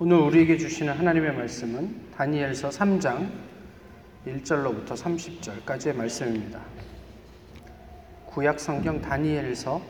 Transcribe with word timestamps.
오늘 0.00 0.18
우리에게 0.18 0.56
주시는 0.56 0.92
하나님의 0.96 1.34
말씀은 1.34 2.12
다니엘서 2.16 2.68
3장 2.68 3.32
1절로부터 4.28 4.90
30절까지의 4.90 5.96
말씀입니다. 5.96 6.60
구약 8.26 8.60
성경 8.60 9.00
다니엘서 9.00 9.82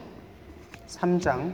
3장 0.87 1.53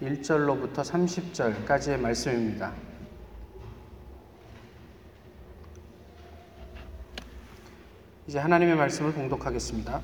1절로부터 0.00 0.84
30절까지의 0.84 1.98
말씀입니다. 1.98 2.72
이제 8.28 8.38
하나님의 8.38 8.76
말씀을 8.76 9.12
봉독하겠습니다. 9.12 10.00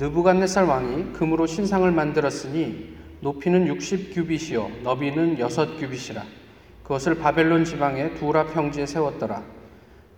느부갓네살 0.00 0.64
왕이 0.64 1.12
금으로 1.12 1.46
신상을 1.46 1.88
만들었으니 1.92 2.96
높이는 3.20 3.68
60 3.68 4.14
규빗이요 4.14 4.82
너비는 4.82 5.38
6 5.38 5.48
규빗이라 5.78 6.39
그것을 6.82 7.18
바벨론 7.18 7.64
지방의 7.64 8.14
두라 8.16 8.46
평지에 8.46 8.86
세웠더라. 8.86 9.42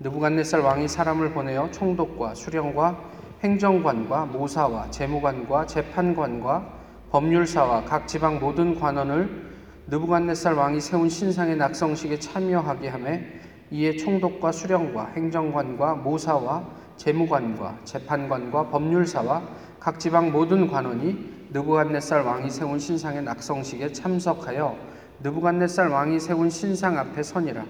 느부갓네살 0.01 0.61
왕이 0.61 0.89
사람을 0.89 1.33
보내어 1.33 1.71
총독과 1.71 2.35
수령과 2.35 2.99
행정관과 3.43 4.27
모사와 4.27 4.91
재무관과 4.91 5.67
재판관과 5.67 6.81
법률사와 7.11 7.85
각 7.85 8.09
지방 8.09 8.41
모든 8.41 8.79
관원을 8.79 9.53
느부갓네살 9.89 10.55
왕이 10.55 10.81
세운 10.81 11.09
신상의 11.09 11.57
낙성식에 11.57 12.19
참여하게 12.19 12.89
하매 12.89 13.25
이에 13.71 13.97
총독과 13.97 14.53
수령과 14.53 15.13
행정관과 15.17 15.97
모사와 15.97 16.65
재무관과 16.97 17.79
재판관과 17.85 18.69
법률사와 18.69 19.43
각 19.81 19.99
지방 19.99 20.31
모든 20.31 20.69
관원이 20.69 21.49
느부갓네살 21.51 22.23
왕이 22.23 22.49
세운 22.51 22.79
신상의 22.79 23.23
낙성식에 23.23 23.93
참석하여 23.93 24.92
느부갓네살 25.23 25.89
왕이 25.89 26.19
세운 26.21 26.51
신상 26.51 26.99
앞에 26.99 27.23
서니라 27.23 27.65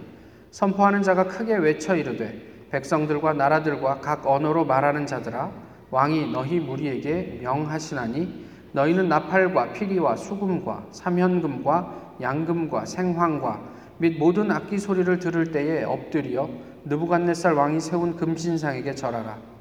선포하는 0.51 1.03
자가 1.03 1.25
크게 1.25 1.57
외쳐 1.57 1.95
이르되 1.95 2.67
백성들과 2.71 3.35
나라들과 3.35 4.01
각 4.01 4.27
언어로 4.27 4.65
말하는 4.65 5.07
자들아 5.07 5.51
왕이 5.91 6.33
너희 6.33 6.59
무리에게 6.59 7.41
명하시나니 7.43 8.47
너희는 8.73 9.09
나팔과 9.09 9.73
피리와 9.75 10.17
수금과 10.17 10.87
삼현금과 10.91 12.17
양금과 12.23 12.87
생황과 12.87 13.61
및 13.99 14.19
모든 14.19 14.51
악기 14.51 14.79
소리를 14.79 15.19
들을 15.19 15.53
때에 15.53 15.85
엎드려 15.85 16.49
느부갓네살 16.85 17.53
왕이 17.53 17.81
세운 17.81 18.17
금신상에게 18.17 18.95
절하라 18.95 19.53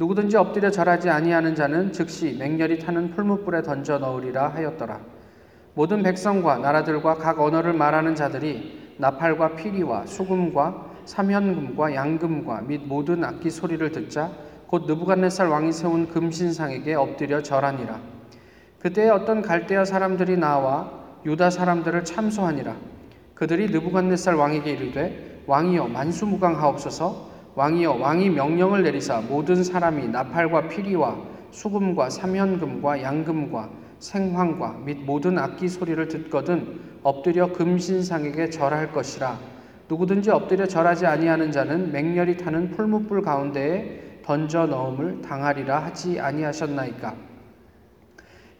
누구든지 0.00 0.36
엎드려 0.38 0.70
절하지 0.70 1.10
아니하는 1.10 1.54
자는 1.54 1.92
즉시 1.92 2.34
맹렬히 2.38 2.78
타는 2.78 3.10
풀무불에 3.10 3.62
던져 3.62 3.98
넣으리라 3.98 4.48
하였더라. 4.48 4.98
모든 5.74 6.02
백성과 6.02 6.58
나라들과 6.58 7.14
각 7.14 7.40
언어를 7.40 7.72
말하는 7.72 8.14
자들이 8.14 8.94
나팔과 8.98 9.54
피리와 9.56 10.06
수금과 10.06 10.90
삼현금과 11.04 11.94
양금과 11.94 12.62
및 12.62 12.82
모든 12.84 13.24
악기 13.24 13.50
소리를 13.50 13.90
듣자 13.92 14.30
곧 14.66 14.84
느부갓네살 14.86 15.48
왕이 15.48 15.72
세운 15.72 16.08
금신상에게 16.08 16.94
엎드려 16.94 17.42
절하니라. 17.42 17.98
그때에 18.78 19.08
어떤 19.08 19.42
갈대아 19.42 19.84
사람들이 19.84 20.36
나와 20.36 20.90
유다 21.24 21.50
사람들을 21.50 22.04
참소하니라. 22.04 22.74
그들이 23.34 23.66
느부갓네살 23.70 24.34
왕에게 24.34 24.70
이르되 24.70 25.42
왕이여 25.46 25.88
만수무강하옵소서 25.88 27.30
왕이여 27.54 27.94
왕이 27.94 28.30
명령을 28.30 28.82
내리사 28.82 29.22
모든 29.22 29.64
사람이 29.64 30.08
나팔과 30.08 30.68
피리와 30.68 31.16
수금과 31.50 32.10
삼현금과 32.10 33.02
양금과 33.02 33.68
생황과 34.00 34.80
및 34.84 34.98
모든 35.04 35.38
악기 35.38 35.68
소리를 35.68 36.08
듣거든 36.08 36.80
엎드려 37.02 37.52
금신상에게 37.52 38.50
절할 38.50 38.92
것이라. 38.92 39.38
누구든지 39.88 40.30
엎드려 40.30 40.66
절하지 40.66 41.06
아니하는 41.06 41.52
자는 41.52 41.92
맹렬히 41.92 42.36
타는 42.36 42.70
풀무불 42.70 43.22
가운데에 43.22 44.20
던져 44.24 44.66
넣음을 44.66 45.20
당하리라 45.20 45.84
하지 45.84 46.20
아니하셨나이까. 46.20 47.14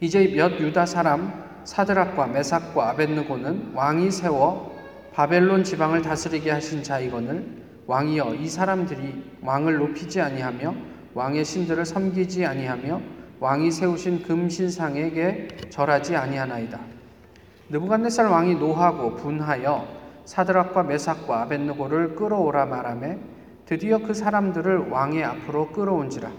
이제 0.01 0.33
몇 0.35 0.59
유다 0.59 0.87
사람 0.87 1.33
사드락과 1.65 2.27
메삭과 2.29 2.91
아벤느고는 2.91 3.73
왕이 3.75 4.11
세워 4.11 4.75
바벨론 5.13 5.63
지방을 5.63 6.03
다스리게 6.03 6.51
하신 6.51 6.83
자이거늘 6.83 7.61
왕이여 7.87 8.37
이 8.37 8.49
사람들이 8.49 9.25
왕을 9.43 9.77
높이지 9.77 10.21
아니하며 10.21 10.75
왕의 11.15 11.45
신들을 11.45 11.85
섬기지 11.85 12.47
아니하며 12.47 13.01
왕이 13.41 13.71
세우신 13.71 14.23
금신상에게 14.23 15.49
절하지 15.71 16.15
아니하나이다. 16.15 16.79
느부갓네살 17.71 18.27
왕이 18.27 18.57
노하고 18.57 19.15
분하여 19.17 19.89
사드락과 20.27 20.83
메삭과 20.83 21.43
아벤느고를 21.43 22.17
끌어오라 22.17 22.67
말하매 22.67 23.19
드디어 23.65 23.99
그 23.99 24.13
사람들을 24.13 24.91
왕의 24.91 25.25
앞으로 25.25 25.69
끌어온지라 25.69 26.31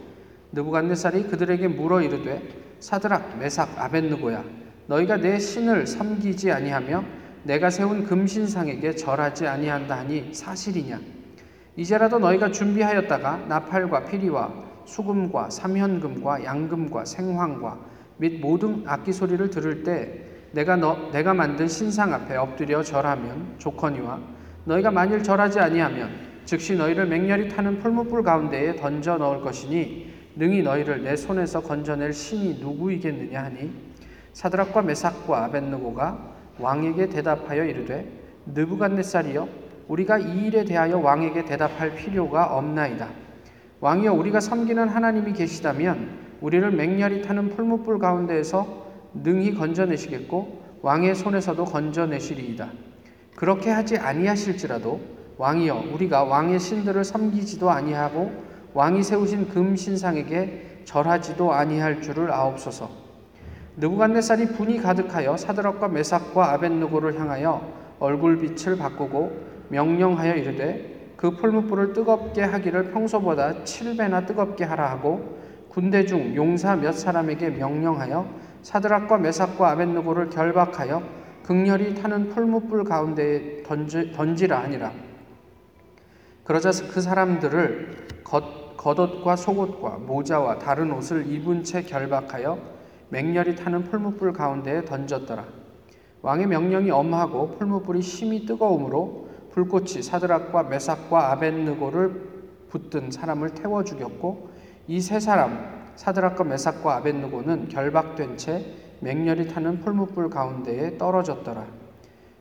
느부갓네살이 0.52 1.24
그들에게 1.24 1.70
물어 1.70 2.02
이르되 2.02 2.42
사드락 2.80 3.38
메삭 3.40 3.80
아벤느고야 3.80 4.44
너희가 4.88 5.18
내 5.18 5.40
신을 5.40 5.88
섬기지 5.88 6.52
아니하며 6.52 7.04
내가 7.44 7.70
세운 7.70 8.04
금신상에게 8.04 8.96
절하지 8.96 9.48
아니한다 9.48 10.00
하니 10.00 10.34
사실이냐 10.34 11.00
이제라도 11.78 12.20
너희가 12.20 12.52
준비하였다가 12.52 13.46
나팔과 13.48 14.06
피리와 14.06 14.71
수금과 14.86 15.50
삼현금과 15.50 16.44
양금과 16.44 17.06
생황과 17.06 17.80
및 18.18 18.40
모든 18.40 18.84
악기 18.86 19.12
소리를 19.12 19.50
들을 19.50 19.84
때 19.84 20.26
내가 20.52 20.76
너 20.76 21.10
내가 21.12 21.34
만든 21.34 21.68
신상 21.68 22.14
앞에 22.14 22.36
엎드려 22.36 22.84
절하면 22.84 23.56
좋거니와 23.58 24.20
너희가 24.66 24.92
만일 24.92 25.24
절하지 25.24 25.60
아니하면 25.60 26.10
즉시 26.46 26.76
너희를 26.76 27.08
맹렬히 27.08 27.50
타는 27.50 27.80
풀무불 27.80 28.24
가운데에 28.24 28.76
던져 28.76 29.18
넣을 29.18 29.42
것이니 29.42 30.12
능히 30.36 30.62
너희를 30.62 31.04
내 31.04 31.16
손에서 31.16 31.62
건져낼 31.62 32.14
신이 32.14 32.60
누구이겠느냐 32.60 33.44
하니 33.44 33.72
사드락과 34.34 34.82
메삭과 34.82 35.46
아벤느고가 35.46 36.36
왕에게 36.60 37.10
대답하여 37.10 37.66
이르되 37.66 38.08
느부갓네살이여 38.46 39.48
우리가 39.88 40.20
이 40.20 40.46
일에 40.46 40.64
대하여 40.64 41.00
왕에게 41.00 41.46
대답할 41.46 41.96
필요가 41.96 42.46
없나이다. 42.56 43.10
왕이여 43.82 44.14
우리가 44.14 44.40
섬기는 44.40 44.88
하나님이 44.88 45.34
계시다면 45.34 46.10
우리를 46.40 46.72
맹렬히 46.72 47.24
타는 47.24 47.50
풀무불 47.50 47.98
가운데에서 47.98 48.86
능히 49.16 49.56
건져내시겠고 49.56 50.62
왕의 50.84 51.16
손에서도 51.16 51.66
건져내시리이다. 51.66 52.70
그렇게 53.36 53.72
하지 53.72 53.98
아니하실지라도 53.98 55.00
왕이여 55.38 55.86
우리가 55.94 56.24
왕의 56.24 56.60
신들을 56.60 57.04
섬기지도 57.04 57.72
아니하고 57.72 58.32
왕이 58.76 59.02
세우신 59.02 59.50
금 59.50 59.76
신상에게 59.76 60.84
절하지도 60.86 61.52
아니할 61.52 62.04
줄을 62.04 62.32
아옵소서. 62.32 62.90
느부갓네살이 63.78 64.48
분이 64.50 64.78
가득하여 64.78 65.38
사드락과 65.38 65.88
메삭과 65.88 66.52
아벤느고를 66.54 67.20
향하여 67.20 67.68
얼굴빛을 68.00 68.78
바꾸고 68.78 69.32
명령하여 69.70 70.36
이르되 70.36 70.91
그 71.22 71.30
풀무불을 71.30 71.94
뜨겁게 71.94 72.42
하기를 72.42 72.92
평소보다 72.92 73.64
7배나 73.64 74.26
뜨겁게 74.26 74.64
하라 74.64 74.90
하고 74.90 75.38
군대 75.70 76.04
중 76.04 76.36
용사 76.36 76.76
몇 76.76 76.94
사람에게 76.94 77.52
명령하여 77.52 78.28
사드락과 78.64 79.20
메삭과 79.20 79.70
아벤느고를 79.70 80.30
결박하여 80.30 81.04
극렬히 81.44 81.94
타는 81.94 82.30
풀무불 82.30 82.86
가운데에 82.86 83.62
던지, 83.62 84.12
던지라 84.12 84.64
하니라. 84.64 84.92
그러자 86.44 86.72
그 86.92 87.02
사람들을 87.02 88.24
겉, 88.24 88.76
겉옷과 88.78 89.36
속옷과 89.36 90.00
모자와 90.00 90.58
다른 90.58 90.92
옷을 90.92 91.32
입은 91.32 91.64
채 91.64 91.84
결박하여 91.84 92.58
맹렬히 93.10 93.56
타는 93.56 93.84
풀무불 93.84 94.34
가운데에 94.34 94.86
던졌더라. 94.86 95.46
왕의 96.24 96.48
명령이 96.48 96.90
엄하고 96.90 97.58
풀무불이 97.58 98.02
심히 98.02 98.48
뜨거움으로 98.48 99.31
불꽃이 99.52 100.02
사드락과 100.02 100.64
메삭과 100.64 101.32
아벤느고를 101.32 102.42
붙든 102.70 103.12
사람을 103.12 103.50
태워 103.52 103.84
죽였고 103.84 104.50
이 104.88 105.00
세 105.02 105.20
사람 105.20 105.82
사드락과 105.96 106.44
메삭과 106.44 106.96
아벤느고는 106.98 107.68
결박된 107.68 108.38
채 108.38 108.66
맹렬히 109.02 109.48
타는 109.48 109.80
풀무불 109.82 110.30
가운데에 110.30 110.98
떨어졌더라. 110.98 111.66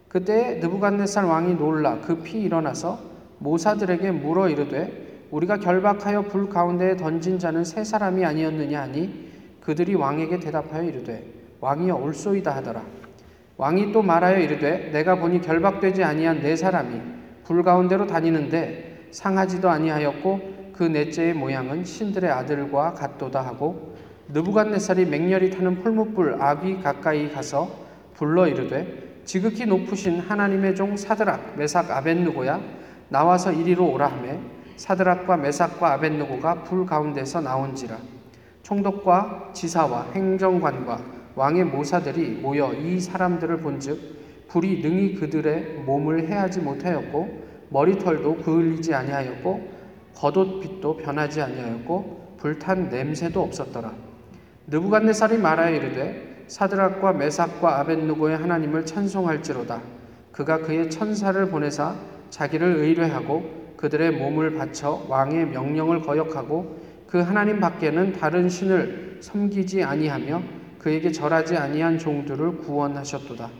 그때 0.08 0.56
느부갓네살 0.56 1.24
왕이 1.24 1.54
놀라 1.54 2.00
급히 2.00 2.42
일어나서 2.42 2.98
모사들에게 3.38 4.10
물어 4.12 4.48
이르되 4.48 5.26
우리가 5.30 5.58
결박하여 5.58 6.22
불 6.22 6.48
가운데에 6.48 6.96
던진 6.96 7.38
자는 7.38 7.64
세 7.64 7.84
사람이 7.84 8.24
아니었느냐 8.24 8.82
하니 8.82 9.30
그들이 9.60 9.94
왕에게 9.94 10.40
대답하여 10.40 10.82
이르되 10.82 11.24
왕이여 11.60 11.94
올소이다 11.96 12.56
하더라. 12.56 12.82
왕이 13.60 13.92
또 13.92 14.00
말하여 14.00 14.38
이르되 14.38 14.88
내가 14.90 15.16
보니 15.16 15.42
결박되지 15.42 16.02
아니한 16.02 16.40
네 16.40 16.56
사람이 16.56 16.98
불 17.44 17.62
가운데로 17.62 18.06
다니는데 18.06 19.08
상하지도 19.10 19.68
아니하였고 19.68 20.72
그 20.72 20.84
넷째의 20.84 21.34
모양은 21.34 21.84
신들의 21.84 22.30
아들과 22.30 22.94
같도다 22.94 23.42
하고 23.42 23.96
느부갓네살이 24.28 25.04
맹렬히 25.04 25.50
타는 25.50 25.82
풀무불 25.82 26.40
앞이 26.40 26.80
가까이 26.80 27.30
가서 27.30 27.70
불러 28.14 28.46
이르되 28.46 29.20
지극히 29.26 29.66
높으신 29.66 30.20
하나님의 30.20 30.74
종 30.74 30.96
사드락, 30.96 31.58
메삭, 31.58 31.90
아벤누고야 31.90 32.62
나와서 33.10 33.52
이리로 33.52 33.92
오라 33.92 34.06
하매 34.06 34.38
사드락과 34.76 35.36
메삭과 35.36 35.92
아벤누고가 35.92 36.62
불 36.62 36.86
가운데서 36.86 37.42
나온지라. 37.42 37.98
총독과 38.62 39.50
지사와 39.52 40.12
행정관과 40.14 41.19
왕의 41.40 41.64
모사들이 41.64 42.32
모여 42.42 42.70
이 42.74 43.00
사람들을 43.00 43.60
본즉 43.60 44.46
불이 44.48 44.82
능히 44.82 45.14
그들의 45.14 45.84
몸을 45.86 46.28
해하지 46.28 46.60
못하였고 46.60 47.44
머리털도 47.70 48.36
그을리지 48.36 48.92
아니하였고 48.92 49.68
겉옷빛도 50.16 50.98
변하지 50.98 51.40
아니하였고 51.40 52.36
불탄 52.36 52.90
냄새도 52.90 53.42
없었더라. 53.42 53.90
느부갓네살이 54.66 55.38
말하여 55.38 55.76
이르되 55.76 56.44
사드락과 56.46 57.14
메삭과 57.14 57.80
아벤누고의 57.80 58.36
하나님을 58.36 58.84
찬송할지로다. 58.84 59.80
그가 60.32 60.58
그의 60.58 60.90
천사를 60.90 61.42
보내사 61.48 61.94
자기를 62.28 62.76
의뢰하고 62.76 63.76
그들의 63.78 64.10
몸을 64.10 64.56
바쳐 64.56 65.06
왕의 65.08 65.46
명령을 65.46 66.02
거역하고 66.02 66.76
그 67.06 67.18
하나님 67.18 67.60
밖에는 67.60 68.12
다른 68.12 68.46
신을 68.46 69.20
섬기지 69.22 69.82
아니하며 69.82 70.59
그에게 70.80 71.12
절하지 71.12 71.56
아니한 71.56 71.98
종들을 71.98 72.58
구원하셨도다. 72.58 73.50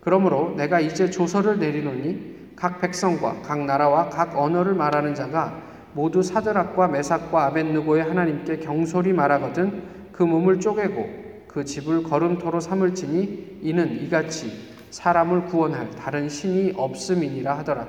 그러므로 0.00 0.54
내가 0.56 0.80
이제 0.80 1.08
조서를 1.08 1.58
내리노니 1.58 2.52
각 2.56 2.80
백성과 2.80 3.42
각 3.42 3.64
나라와 3.64 4.08
각 4.08 4.36
언어를 4.36 4.74
말하는 4.74 5.14
자가 5.14 5.62
모두 5.94 6.22
사드락과 6.22 6.88
메삭과 6.88 7.46
아벤누고의 7.46 8.04
하나님께 8.04 8.58
경솔히 8.58 9.12
말하거든 9.12 9.82
그 10.12 10.22
몸을 10.24 10.58
쪼개고 10.60 11.28
그 11.46 11.64
집을 11.64 12.02
걸음토로 12.02 12.60
삼을지니 12.60 13.60
이는 13.62 14.02
이같이 14.02 14.50
사람을 14.90 15.44
구원할 15.44 15.90
다른 15.90 16.28
신이 16.28 16.74
없음이니라 16.76 17.58
하더라. 17.58 17.86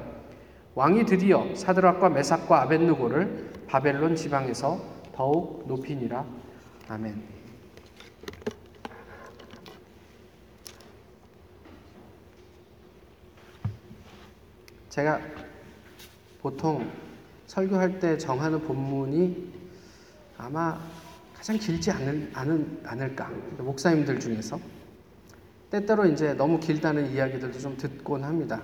왕이 0.75 1.05
드디어 1.05 1.45
사드락과 1.55 2.09
메삭과 2.09 2.61
아벤누고를 2.61 3.49
바벨론 3.67 4.15
지방에서 4.15 4.79
더욱 5.13 5.65
높이니라. 5.67 6.23
아멘. 6.87 7.38
제가 14.89 15.19
보통 16.41 16.89
설교할 17.45 17.99
때 17.99 18.17
정하는 18.17 18.61
본문이 18.61 19.51
아마 20.37 20.79
가장 21.35 21.57
길지 21.57 21.91
않을, 21.91 22.31
않은, 22.33 22.81
않을까. 22.83 23.29
목사님들 23.59 24.19
중에서. 24.19 24.59
때때로 25.69 26.05
이제 26.05 26.33
너무 26.33 26.59
길다는 26.59 27.11
이야기들도 27.11 27.59
좀 27.59 27.77
듣곤 27.77 28.23
합니다. 28.23 28.61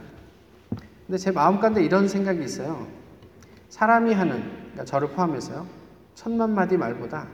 근데 1.05 1.17
제 1.17 1.31
마음 1.31 1.59
가운데 1.59 1.83
이런 1.83 2.07
생각이 2.07 2.43
있어요. 2.43 2.87
사람이 3.69 4.13
하는, 4.13 4.41
그러니까 4.41 4.85
저를 4.85 5.09
포함해서요. 5.09 5.67
천만 6.15 6.55
마디 6.55 6.77
말보다 6.77 7.27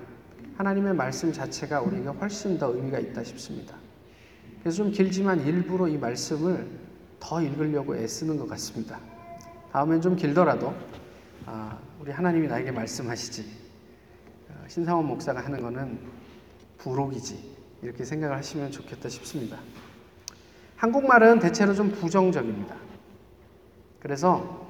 하나님의 0.58 0.94
말씀 0.94 1.32
자체가 1.32 1.82
우리에게 1.82 2.10
훨씬 2.10 2.58
더 2.58 2.74
의미가 2.74 3.00
있다 3.00 3.24
싶습니다. 3.24 3.76
그래서 4.60 4.78
좀 4.78 4.92
길지만 4.92 5.46
일부러 5.46 5.88
이 5.88 5.98
말씀을 5.98 6.68
더 7.22 7.42
읽으려고 7.42 7.96
애쓰는 7.96 8.38
것 8.38 8.50
같습니다. 8.50 9.00
다음엔 9.72 10.02
좀 10.02 10.18
길더라도 10.18 10.74
아, 11.46 11.80
우리 12.02 12.12
하나님이 12.12 12.48
나에게 12.48 12.72
말씀하시지. 12.72 13.46
어, 14.50 14.66
신상원 14.68 15.06
목사가 15.06 15.40
하는 15.40 15.62
거는 15.62 16.00
부록이지. 16.80 17.52
이렇게 17.84 18.04
생각을 18.04 18.36
하시면 18.36 18.72
좋겠다 18.72 19.08
싶습니다. 19.08 19.58
한국말은 20.76 21.40
대체로 21.40 21.74
좀 21.74 21.92
부정적입니다. 21.92 22.76
그래서 24.00 24.68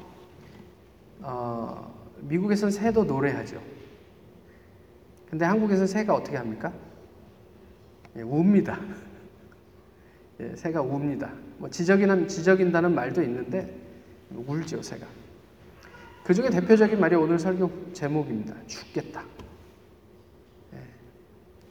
어, 1.21 1.93
미국에서는 2.19 2.71
새도 2.71 3.05
노래하죠. 3.05 3.61
근데 5.29 5.45
한국에서는 5.45 5.87
새가 5.87 6.13
어떻게 6.13 6.35
합니까? 6.35 6.73
예, 8.17 8.21
웁니다. 8.21 8.77
예, 10.41 10.55
새가 10.55 10.81
웁니다. 10.81 11.31
뭐 11.61 11.69
지적인, 11.69 12.27
지적인다는 12.27 12.95
말도 12.95 13.21
있는데 13.21 13.71
울죠, 14.31 14.81
새가. 14.81 15.05
그 16.23 16.33
중에 16.33 16.49
대표적인 16.49 16.99
말이 16.99 17.15
오늘 17.15 17.37
설교 17.37 17.93
제목입니다. 17.93 18.55
죽겠다. 18.65 19.23
예. 20.73 20.77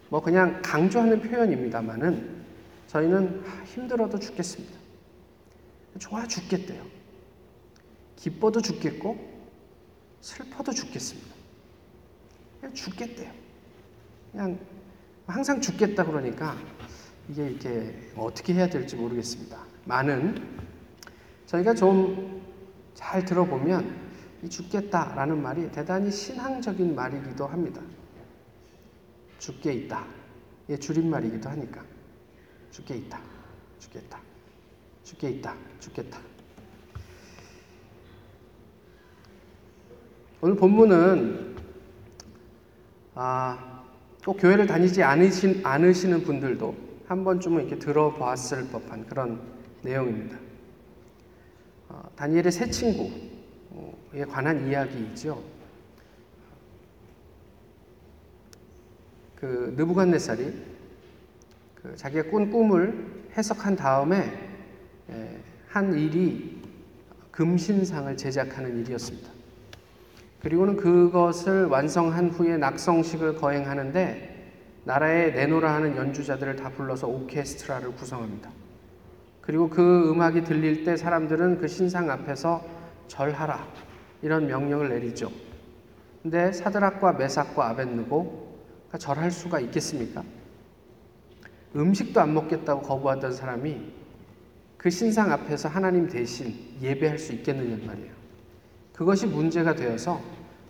뭐 0.09 0.23
그냥 0.23 0.63
강조하는 0.63 1.21
표현입니다만은 1.21 2.45
저희는 2.87 3.43
힘들어도 3.67 4.21
죽겠습니다. 4.21 4.79
좋아 5.99 6.25
죽겠대요. 6.25 6.85
기뻐도 8.15 8.61
죽겠고 8.61 9.19
슬퍼도 10.21 10.71
죽겠습니다. 10.71 11.35
그냥 12.61 12.75
죽겠대요. 12.77 13.33
그냥 14.31 14.57
항상 15.27 15.61
죽겠다 15.61 16.05
그러니까 16.05 16.57
이게 17.29 17.49
이렇게 17.49 18.13
어떻게 18.17 18.55
해야 18.55 18.69
될지 18.69 18.95
모르겠습니다. 18.95 19.69
많은 19.85 20.35
저희가 21.47 21.75
좀 21.75 22.41
잘 23.00 23.25
들어보면 23.25 23.97
이 24.43 24.49
죽겠다라는 24.49 25.43
말이 25.43 25.73
대단히 25.73 26.11
신앙적인 26.11 26.94
말이기도 26.94 27.47
합니다. 27.47 27.81
죽게 29.38 29.73
있다. 29.73 30.05
예, 30.69 30.77
줄임말이기도 30.77 31.49
하니까. 31.49 31.82
죽게 32.71 32.97
있다. 32.97 33.19
죽겠다. 33.79 34.21
죽게 35.03 35.31
있다. 35.31 35.56
죽겠다. 35.81 36.19
오늘 40.43 40.56
본문은 40.56 41.56
아, 43.15 43.82
꼭 44.25 44.37
교회를 44.37 44.67
다니지 44.67 45.03
않으신, 45.03 45.62
않으시는 45.65 46.23
분들도 46.23 46.75
한 47.09 47.25
번쯤은 47.25 47.67
이렇게 47.67 47.79
들어봤을 47.79 48.69
법한 48.69 49.06
그런 49.06 49.60
내용입니다. 49.82 50.38
어, 51.88 52.11
다니엘의 52.17 52.53
새 52.53 52.71
친구에 52.71 54.25
관한 54.29 54.67
이야기이죠. 54.69 55.43
그 59.37 59.75
느부갓네살이 59.77 60.53
그 61.77 61.97
자기가 61.97 62.31
꾼 62.31 62.50
꿈을 62.50 63.25
해석한 63.37 63.75
다음에 63.75 64.50
한 65.69 65.94
일이 65.94 66.61
금신상을 67.31 68.17
제작하는 68.17 68.79
일이었습니다. 68.79 69.31
그리고는 70.41 70.77
그것을 70.77 71.67
완성한 71.67 72.31
후에 72.31 72.56
낙성식을 72.56 73.37
거행하는데 73.37 74.53
나라에 74.84 75.31
내노라 75.31 75.75
하는 75.75 75.96
연주자들을 75.96 76.56
다 76.56 76.70
불러서 76.70 77.06
오케스트라를 77.06 77.93
구성합니다. 77.93 78.51
그리고 79.51 79.69
그 79.69 80.09
음악이 80.09 80.45
들릴 80.45 80.85
때 80.85 80.97
사람들은 80.97 81.59
그 81.59 81.67
신상 81.67 82.09
앞에서 82.09 82.65
절하라 83.09 83.67
이런 84.23 84.47
명령을 84.47 84.91
내리죠. 84.91 85.29
근데 86.23 86.53
사드락과 86.53 87.15
메삭과 87.15 87.71
아벤느고가 87.71 88.97
절할 88.97 89.33
수가 89.33 89.59
있겠습니까? 89.59 90.23
음식도 91.75 92.21
안 92.21 92.33
먹겠다고 92.33 92.83
거부하던 92.83 93.33
사람이 93.33 93.93
그 94.77 94.89
신상 94.89 95.33
앞에서 95.33 95.69
하나님 95.69 96.07
대신 96.07 96.55
예배할 96.81 97.19
수 97.19 97.33
있겠느냐 97.33 97.85
말이에요. 97.85 98.13
그것이 98.93 99.27
문제가 99.27 99.75
되어서 99.75 100.21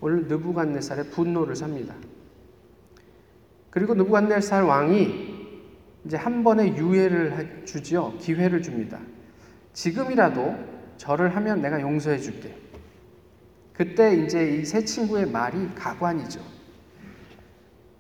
오늘 0.01 0.27
느부갓네살의 0.27 1.11
분노를 1.11 1.55
삽니다. 1.55 1.95
그리고 3.69 3.93
느부갓네살 3.93 4.63
왕이 4.63 5.30
이제 6.05 6.17
한 6.17 6.43
번의 6.43 6.77
유예를 6.77 7.63
주지요. 7.65 8.15
기회를 8.19 8.63
줍니다. 8.63 8.99
지금이라도 9.73 10.57
절을 10.97 11.35
하면 11.37 11.61
내가 11.63 11.81
용서해 11.81 12.19
줄게. 12.19 12.55
그때 13.73 14.15
이제 14.15 14.57
이 14.57 14.65
세 14.65 14.85
친구의 14.85 15.27
말이 15.27 15.69
가관이죠. 15.75 16.41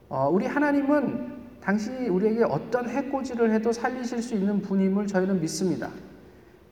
어, 0.08 0.28
우리 0.28 0.46
하나님은 0.46 1.40
당신이 1.60 2.08
우리에게 2.08 2.44
어떤 2.44 2.88
해코지를 2.88 3.52
해도 3.52 3.72
살리실 3.72 4.22
수 4.22 4.34
있는 4.34 4.60
분임을 4.60 5.06
저희는 5.06 5.40
믿습니다. 5.40 5.90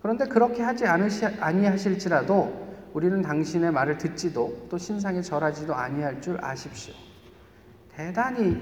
그런데 0.03 0.27
그렇게 0.27 0.63
하지 0.63 0.87
않으시, 0.87 1.27
아니하실지라도 1.27 2.69
우리는 2.95 3.21
당신의 3.23 3.71
말을 3.73 3.99
듣지도 3.99 4.67
또 4.71 4.79
신상에 4.79 5.21
절하지도 5.21 5.75
아니할 5.75 6.21
줄 6.21 6.39
아십시오. 6.43 6.95
대단히 7.95 8.57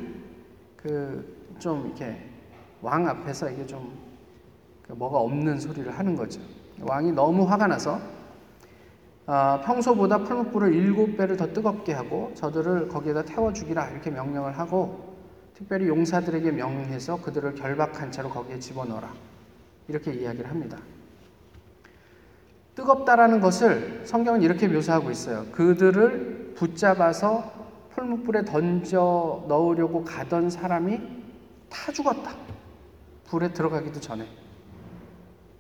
그 0.77 1.37
좀 1.59 1.87
이렇게 1.87 2.17
왕 2.83 3.07
앞에서 3.09 3.51
이게 3.51 3.67
좀그 3.67 4.93
뭐가 4.95 5.19
없는 5.19 5.59
소리를 5.59 5.91
하는 5.97 6.15
거죠. 6.15 6.41
왕이 6.81 7.13
너무 7.13 7.45
화가 7.45 7.67
나서 7.67 8.01
어, 9.27 9.61
평소보다 9.65 10.19
풀무불을 10.19 10.73
일곱 10.73 11.17
배를 11.17 11.37
더 11.37 11.53
뜨겁게 11.53 11.93
하고 11.93 12.31
저들을 12.35 12.89
거기에다 12.89 13.25
태워 13.25 13.53
죽이라 13.53 13.91
이렇게 13.91 14.11
명령을 14.11 14.57
하고 14.57 15.17
특별히 15.55 15.89
용사들에게 15.89 16.53
명령해서 16.53 17.21
그들을 17.23 17.55
결박한 17.55 18.13
채로 18.13 18.29
거기에 18.29 18.59
집어넣어라 18.59 19.13
이렇게 19.89 20.13
이야기를 20.13 20.49
합니다. 20.49 20.79
뜨겁다라는 22.77 23.41
것을 23.41 24.03
성경은 24.05 24.43
이렇게 24.43 24.69
묘사하고 24.69 25.11
있어요. 25.11 25.47
그들을 25.51 26.55
붙잡아서 26.57 27.51
풀무불에 27.95 28.45
던져 28.45 29.45
넣으려고 29.49 30.05
가던 30.05 30.51
사람이 30.51 31.01
타 31.71 31.91
죽었다. 31.91 32.46
불에 33.29 33.53
들어가기도 33.53 34.01
전에. 34.01 34.27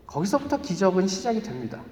거기서부터 0.06 0.60
기적은 0.60 1.06
시작이 1.06 1.42
됩니다. 1.42 1.82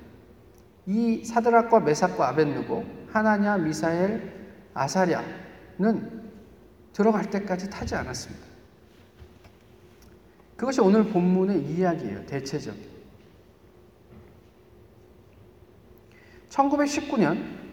이 0.87 1.25
사드락과 1.25 1.81
메삭과 1.81 2.28
아벤누고 2.28 2.85
하나냐 3.11 3.59
미사엘 3.59 4.33
아사랴는 4.75 6.25
들어갈 6.93 7.31
때까지 7.31 7.71
타지 7.71 7.95
않았습니다. 7.95 8.47
그것이 10.57 10.81
오늘 10.81 11.04
본문의 11.09 11.62
이야기예요. 11.62 12.26
대체적인. 12.26 12.95
1919년 16.49 17.64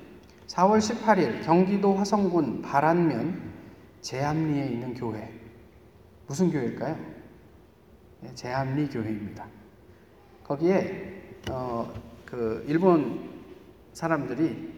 4월 0.47 0.79
18일 0.79 1.45
경기도 1.45 1.93
화성군 1.95 2.63
바란면 2.63 3.51
제암리에 4.01 4.65
있는 4.65 4.93
교회. 4.95 5.31
무슨 6.25 6.49
교회일까요? 6.49 7.10
네, 8.21 8.33
제암리 8.35 8.87
교회입니다. 8.89 9.47
거기에 10.43 11.23
어, 11.49 11.91
그 12.25 12.63
일본 12.67 13.29
사람들이 13.93 14.73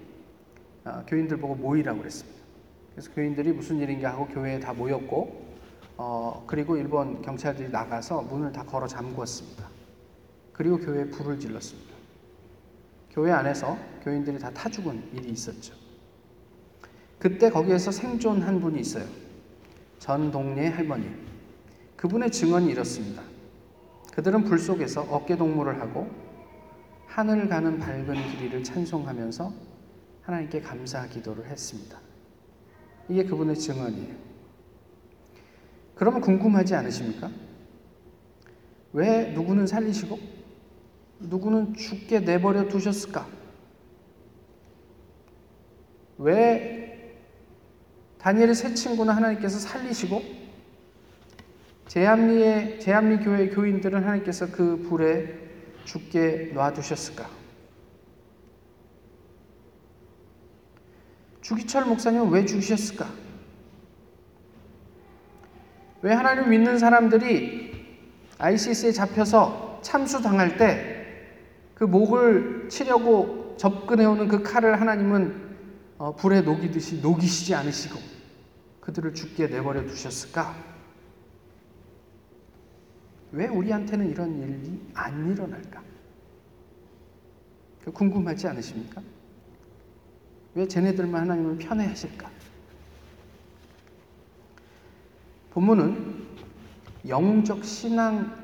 어, 0.85 1.03
교인들 1.07 1.37
보고 1.37 1.55
모이라고 1.55 1.99
그랬습니다. 1.99 2.41
그래서 2.91 3.11
교인들이 3.11 3.51
무슨 3.51 3.79
일인가 3.79 4.11
하고 4.11 4.27
교회에 4.27 4.59
다 4.59 4.73
모였고 4.73 5.43
어, 5.97 6.43
그리고 6.47 6.77
일본 6.77 7.21
경찰들이 7.21 7.69
나가서 7.69 8.21
문을 8.23 8.51
다 8.51 8.63
걸어 8.63 8.87
잠궜습니다. 8.87 9.65
그리고 10.53 10.77
교회에 10.77 11.05
불을 11.05 11.39
질렀습니다. 11.39 11.93
교회 13.11 13.31
안에서 13.31 13.77
교인들이 14.03 14.39
다 14.39 14.49
타 14.51 14.69
죽은 14.69 15.03
일이 15.13 15.29
있었죠. 15.31 15.73
그때 17.19 17.49
거기에서 17.49 17.91
생존한 17.91 18.59
분이 18.59 18.79
있어요. 18.79 19.05
전 19.99 20.31
동네 20.31 20.67
할머니. 20.69 21.09
그분의 21.95 22.31
증언이 22.31 22.69
이렇습니다. 22.71 23.21
그들은 24.15 24.43
불 24.43 24.59
속에서 24.59 25.01
어깨 25.01 25.35
동무를 25.35 25.79
하고 25.79 26.07
하늘 27.07 27.49
가는 27.49 27.79
밝은 27.79 28.13
길이를 28.31 28.63
찬송하면서 28.63 29.51
하나님께 30.21 30.61
감사 30.61 31.07
기도를 31.07 31.47
했습니다. 31.47 31.99
이게 33.09 33.23
그분의 33.23 33.55
증언이에요. 33.55 34.15
그러면 35.95 36.21
궁금하지 36.21 36.75
않으십니까? 36.75 37.31
왜 38.93 39.31
누구는 39.31 39.65
살리시고 39.65 40.19
누구는 41.19 41.73
죽게 41.73 42.19
내버려 42.19 42.67
두셨을까? 42.67 43.27
왜 46.19 47.17
다니엘의 48.19 48.53
세 48.53 48.73
친구는 48.75 49.13
하나님께서 49.13 49.57
살리시고 49.57 50.42
제암리의 51.93 52.79
제암리 52.79 53.17
교회 53.23 53.49
교인들은 53.49 54.03
하나님께서 54.03 54.47
그 54.51 54.77
불에 54.89 55.37
죽게 55.85 56.51
놔두셨을까? 56.55 57.29
주기철 61.41 61.85
목사님은 61.85 62.29
왜 62.31 62.45
죽으셨을까? 62.45 63.07
왜 66.01 66.13
하나님 66.13 66.49
믿는 66.49 66.79
사람들이 66.79 67.71
ICC에 68.39 68.91
잡혀서 68.91 69.81
참수당할 69.83 70.57
때 70.57 71.03
그 71.75 71.85
목을 71.85 72.69
치려고 72.69 73.55
접근해오는 73.57 74.29
그 74.29 74.41
칼을 74.41 74.79
하나님은 74.79 75.43
어, 75.97 76.15
불에 76.15 76.41
녹이듯이 76.41 77.01
녹이시지 77.01 77.53
않으시고 77.53 77.99
그들을 78.79 79.13
죽게 79.13 79.47
내버려 79.47 79.85
두셨을까? 79.85 80.72
왜 83.33 83.47
우리한테는 83.47 84.09
이런 84.09 84.39
일이 84.39 84.79
안 84.93 85.31
일어날까? 85.31 85.81
그 87.83 87.91
궁금하지 87.91 88.47
않으십니까? 88.47 89.01
왜 90.53 90.67
쟤네들만 90.67 91.23
하나님을 91.23 91.57
편애 91.57 91.87
하실까? 91.87 92.29
본문은 95.49 96.27
영적 97.07 97.65
신앙 97.65 98.35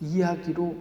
이야기로 0.00 0.76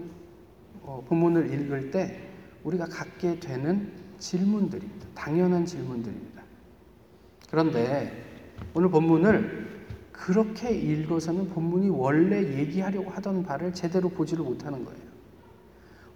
어, 0.84 1.04
본문을 1.08 1.52
읽을 1.52 1.92
때 1.92 2.30
우리가 2.64 2.86
갖게 2.86 3.40
되는 3.40 3.92
질문들입니다. 4.20 5.08
당연한 5.16 5.66
질문들입니다. 5.66 6.44
그런데 7.50 8.26
오늘 8.76 8.90
본문을 8.90 9.69
그렇게 10.20 10.70
읽어서는 10.70 11.48
본문이 11.50 11.90
원래 11.90 12.44
얘기하려고 12.60 13.10
하던 13.12 13.44
바를 13.44 13.74
제대로 13.74 14.10
보지를 14.10 14.44
못하는 14.44 14.84
거예요. 14.84 15.00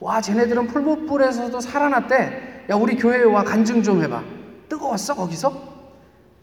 와, 0.01 0.19
쟤네들은 0.19 0.67
풀무불에서도 0.67 1.57
살아났대. 1.62 2.65
야, 2.69 2.75
우리 2.75 2.98
교회에 2.98 3.24
와 3.24 3.45
간증 3.45 3.81
좀 3.81 4.03
해봐. 4.03 4.22
뜨거웠어, 4.67 5.15
거기서? 5.15 5.74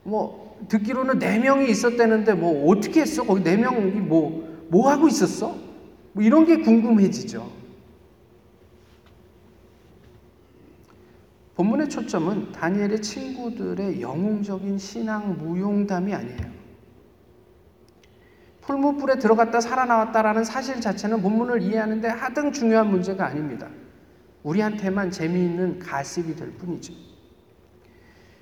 뭐, 0.04 0.58
듣기로는 0.70 1.18
네 1.18 1.38
명이 1.38 1.70
있었다는데 1.70 2.32
뭐, 2.32 2.70
어떻게 2.70 3.02
했어? 3.02 3.24
거기 3.24 3.42
네 3.42 3.58
명이 3.58 4.00
뭐, 4.00 4.66
뭐 4.70 4.90
하고 4.90 5.06
있었어? 5.06 5.54
뭐, 6.12 6.24
이런 6.24 6.46
게 6.46 6.56
궁금해지죠. 6.62 7.46
본문의 11.56 11.90
초점은 11.90 12.52
다니엘의 12.52 13.02
친구들의 13.02 14.00
영웅적인 14.00 14.78
신앙 14.78 15.36
무용담이 15.36 16.14
아니에요. 16.14 16.59
풀무불에 18.70 19.18
들어갔다 19.18 19.60
살아나왔다라는 19.60 20.44
사실 20.44 20.80
자체는 20.80 21.22
본문을 21.22 21.60
이해하는데 21.62 22.06
하등 22.06 22.52
중요한 22.52 22.88
문제가 22.88 23.26
아닙니다. 23.26 23.66
우리한테만 24.44 25.10
재미있는 25.10 25.80
가십이 25.80 26.36
될 26.36 26.52
뿐이죠. 26.52 26.92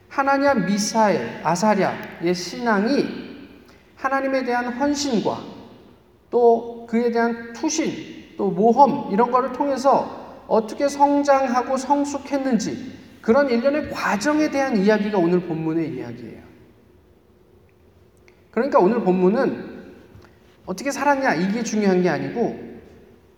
하나냐 0.08 0.54
미사엘, 0.54 1.40
아사랴의 1.42 2.34
신앙이 2.34 3.06
하나님에 3.96 4.44
대한 4.44 4.72
헌신과 4.74 5.38
또 6.30 6.86
그에 6.86 7.10
대한 7.10 7.54
투신, 7.54 8.36
또 8.36 8.50
모험 8.50 9.10
이런 9.10 9.30
거를 9.30 9.52
통해서 9.52 10.44
어떻게 10.46 10.88
성장하고 10.88 11.78
성숙했는지 11.78 12.98
그런 13.22 13.48
일련의 13.48 13.90
과정에 13.90 14.50
대한 14.50 14.76
이야기가 14.76 15.16
오늘 15.18 15.40
본문의 15.40 15.94
이야기예요. 15.94 16.42
그러니까 18.50 18.78
오늘 18.78 19.02
본문은 19.02 19.77
어떻게 20.68 20.90
살았냐 20.90 21.34
이게 21.34 21.62
중요한 21.62 22.02
게 22.02 22.08
아니고 22.10 22.58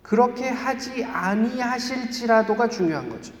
그렇게 0.01 0.49
하지 0.49 1.05
아니하실지라도가 1.05 2.67
중요한 2.67 3.07
거죠. 3.07 3.31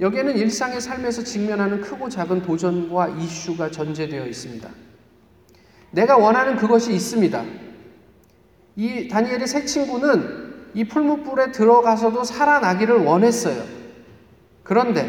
여기에는 0.00 0.36
일상의 0.36 0.82
삶에서 0.82 1.24
직면하는 1.24 1.80
크고 1.80 2.10
작은 2.10 2.42
도전과 2.42 3.08
이슈가 3.08 3.70
전제되어 3.70 4.26
있습니다. 4.26 4.68
내가 5.92 6.18
원하는 6.18 6.56
그것이 6.56 6.92
있습니다. 6.92 7.42
이 8.76 9.08
다니엘의 9.08 9.46
세 9.46 9.64
친구는 9.64 10.68
이 10.74 10.84
풀무불에 10.84 11.52
들어가서도 11.52 12.22
살아나기를 12.22 12.98
원했어요. 12.98 13.64
그런데 14.62 15.08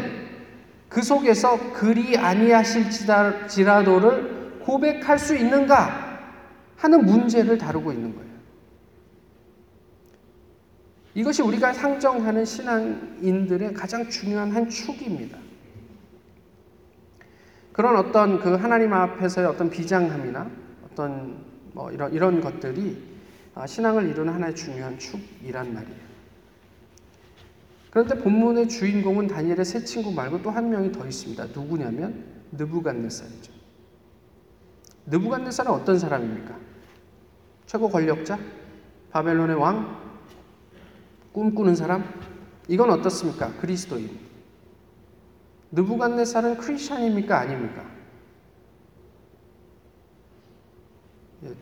그 0.88 1.02
속에서 1.02 1.74
그리 1.74 2.16
아니하실지라도를 2.16 4.60
고백할 4.60 5.18
수 5.18 5.36
있는가 5.36 6.01
하는 6.82 7.06
문제를 7.06 7.58
다루고 7.58 7.92
있는 7.92 8.12
거예요. 8.12 8.32
이것이 11.14 11.42
우리가 11.42 11.72
상정하는 11.72 12.44
신앙인들의 12.44 13.72
가장 13.72 14.08
중요한 14.08 14.50
한 14.50 14.68
축입니다. 14.68 15.38
그런 17.72 17.96
어떤 17.96 18.40
그 18.40 18.56
하나님 18.56 18.92
앞에서의 18.92 19.46
어떤 19.46 19.70
비장함이나 19.70 20.50
어떤 20.84 21.44
뭐 21.72 21.92
이런 21.92 22.12
이런 22.12 22.40
것들이 22.40 23.00
신앙을 23.64 24.08
이루는 24.08 24.32
하나의 24.32 24.56
중요한 24.56 24.98
축이란 24.98 25.72
말이에요. 25.72 26.02
그런데 27.90 28.18
본문의 28.18 28.68
주인공은 28.68 29.28
다니엘의 29.28 29.64
세 29.64 29.84
친구 29.84 30.10
말고 30.10 30.42
또 30.42 30.50
한 30.50 30.68
명이 30.68 30.90
더 30.90 31.06
있습니다. 31.06 31.46
누구냐면 31.54 32.24
느부갓네살이죠. 32.52 33.52
느부갓네살은 35.06 35.70
어떤 35.70 35.98
사람입니까? 35.98 36.71
최고 37.72 37.88
권력자? 37.88 38.38
바벨론의 39.12 39.56
왕? 39.56 39.98
꿈꾸는 41.32 41.74
사람? 41.74 42.04
이건 42.68 42.90
어떻습니까? 42.90 43.50
그리스도인. 43.54 44.10
느부갓네살은 45.70 46.58
크리스천입니까? 46.58 47.38
아닙니까? 47.38 47.90
예. 51.44 51.54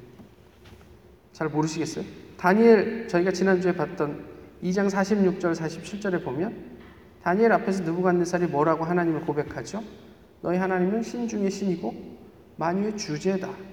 잘 1.32 1.48
모르시겠어요? 1.48 2.04
다니엘 2.36 3.06
저희가 3.06 3.30
지난주에 3.30 3.76
봤던 3.76 4.26
2장 4.64 4.90
46절 4.90 5.54
47절에 5.54 6.24
보면 6.24 6.80
다니엘 7.22 7.52
앞에서 7.52 7.84
느부갓네살이 7.84 8.48
뭐라고 8.48 8.82
하나님을 8.82 9.20
고백하죠? 9.20 9.84
너희 10.42 10.58
하나님은 10.58 11.04
신 11.04 11.28
중의 11.28 11.52
신이고 11.52 11.94
만유의 12.56 12.96
주제다. 12.96 13.69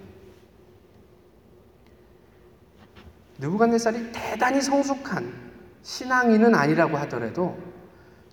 느부갓네살이 3.40 4.12
대단히 4.12 4.62
성숙한 4.62 5.32
신앙인은 5.82 6.56
아니라고 6.56 6.98
하더라도 6.98 7.58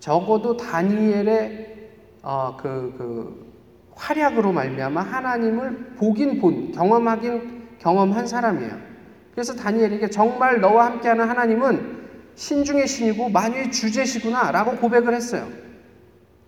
적어도 0.00 0.56
다니엘의 0.56 1.90
어, 2.22 2.56
그, 2.56 2.94
그 2.96 3.54
활약으로 3.94 4.52
말미암아 4.52 5.00
하나님을 5.02 5.94
보긴 5.96 6.40
본 6.40 6.72
경험하긴 6.72 7.78
경험한 7.78 8.26
사람이에요. 8.26 8.76
그래서 9.32 9.54
다니엘에게 9.54 10.10
정말 10.10 10.60
너와 10.60 10.86
함께하는 10.86 11.28
하나님은 11.28 12.04
신중의 12.34 12.86
신이고 12.86 13.28
만유의 13.28 13.72
주제시구나라고 13.72 14.76
고백을 14.76 15.14
했어요. 15.14 15.48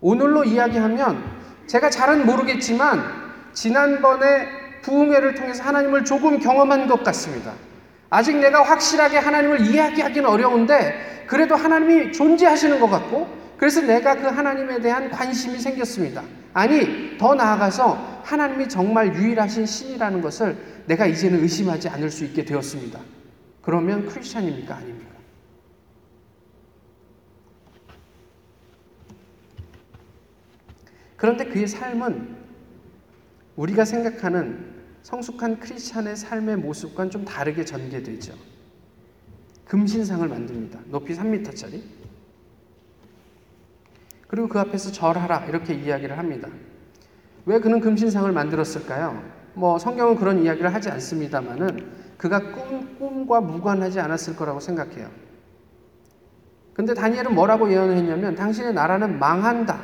오늘로 0.01 0.43
이야기하면 0.43 1.23
제가 1.67 1.89
잘은 1.89 2.25
모르겠지만 2.25 3.01
지난번에 3.53 4.47
부흥회를 4.81 5.35
통해서 5.35 5.63
하나님을 5.63 6.05
조금 6.05 6.39
경험한 6.39 6.87
것 6.87 7.03
같습니다. 7.03 7.53
아직 8.09 8.37
내가 8.37 8.63
확실하게 8.63 9.17
하나님을 9.17 9.61
이야기하기는 9.67 10.27
어려운데 10.29 11.25
그래도 11.27 11.55
하나님이 11.55 12.13
존재하시는 12.13 12.79
것 12.79 12.89
같고 12.89 13.27
그래서 13.57 13.81
내가 13.81 14.15
그 14.15 14.27
하나님에 14.27 14.79
대한 14.79 15.09
관심이 15.09 15.57
생겼습니다. 15.57 16.23
아니, 16.53 17.17
더 17.17 17.35
나아가서 17.35 18.21
하나님이 18.23 18.69
정말 18.69 19.13
유일하신 19.13 19.65
신이라는 19.65 20.21
것을 20.21 20.57
내가 20.85 21.05
이제는 21.05 21.41
의심하지 21.41 21.89
않을 21.89 22.09
수 22.09 22.23
있게 22.25 22.45
되었습니다. 22.45 22.99
그러면 23.61 24.05
크리스찬입니까? 24.07 24.75
아닙니까? 24.75 25.07
그런데 31.15 31.45
그의 31.45 31.67
삶은 31.67 32.37
우리가 33.55 33.85
생각하는 33.85 34.76
성숙한 35.07 35.61
크리스찬의 35.61 36.17
삶의 36.17 36.57
모습과는 36.57 37.09
좀 37.09 37.23
다르게 37.23 37.63
전개되죠. 37.63 38.33
금신상을 39.63 40.27
만듭니다. 40.27 40.79
높이 40.87 41.15
3m짜리. 41.15 41.81
그리고 44.27 44.49
그 44.49 44.59
앞에서 44.59 44.91
절하라 44.91 45.45
이렇게 45.45 45.75
이야기를 45.75 46.17
합니다. 46.17 46.49
왜 47.45 47.57
그는 47.59 47.79
금신상을 47.79 48.29
만들었을까요? 48.33 49.23
뭐 49.53 49.79
성경은 49.79 50.17
그런 50.17 50.43
이야기를 50.43 50.73
하지 50.73 50.89
않습니다만은 50.89 51.89
그가 52.17 52.51
꿈, 52.51 52.99
꿈과 52.99 53.39
무관하지 53.39 54.01
않았을 54.01 54.35
거라고 54.35 54.59
생각해요. 54.59 55.09
근데 56.73 56.93
다니엘은 56.93 57.33
뭐라고 57.33 57.71
예언을 57.71 57.95
했냐면 57.95 58.35
당신의 58.35 58.73
나라는 58.73 59.19
망한다. 59.19 59.79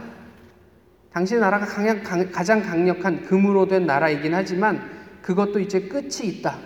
당신의 1.13 1.39
나라가 1.39 1.65
강력, 1.65 2.03
강, 2.03 2.30
가장 2.30 2.62
강력한 2.62 3.24
금으로 3.24 3.68
된 3.68 3.86
나라이긴 3.86 4.36
하지만 4.36 4.92
그것도 5.24 5.60
이제 5.60 5.88
끝이 5.88 6.27
있다. 6.27 6.60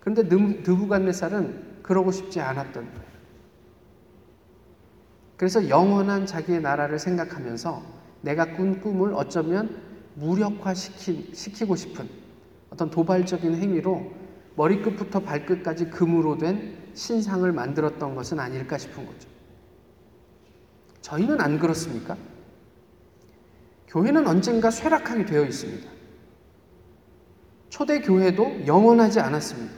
그런데 0.00 0.22
느부갓네살은 0.24 1.78
그러고 1.82 2.12
싶지 2.12 2.40
않았던 2.40 2.84
거예요. 2.84 3.14
그래서 5.36 5.68
영원한 5.68 6.26
자기의 6.26 6.60
나라를 6.60 6.98
생각하면서 6.98 7.82
내가 8.20 8.56
꾼 8.56 8.80
꿈을 8.80 9.14
어쩌면 9.14 9.80
무력화시키고 10.14 11.76
싶은 11.76 12.08
어떤 12.70 12.90
도발적인 12.90 13.54
행위로 13.54 14.12
머리끝부터 14.56 15.20
발끝까지 15.20 15.86
금으로 15.86 16.38
된 16.38 16.76
신상을 16.94 17.50
만들었던 17.50 18.14
것은 18.14 18.38
아닐까 18.38 18.78
싶은 18.78 19.06
거죠. 19.06 19.28
저희는 21.00 21.40
안 21.40 21.58
그렇습니까? 21.58 22.16
교회는 23.88 24.26
언젠가 24.26 24.70
쇠락하게 24.70 25.24
되어 25.26 25.44
있습니다. 25.44 25.93
초대 27.74 28.00
교회도 28.00 28.68
영원하지 28.68 29.18
않았습니다. 29.18 29.74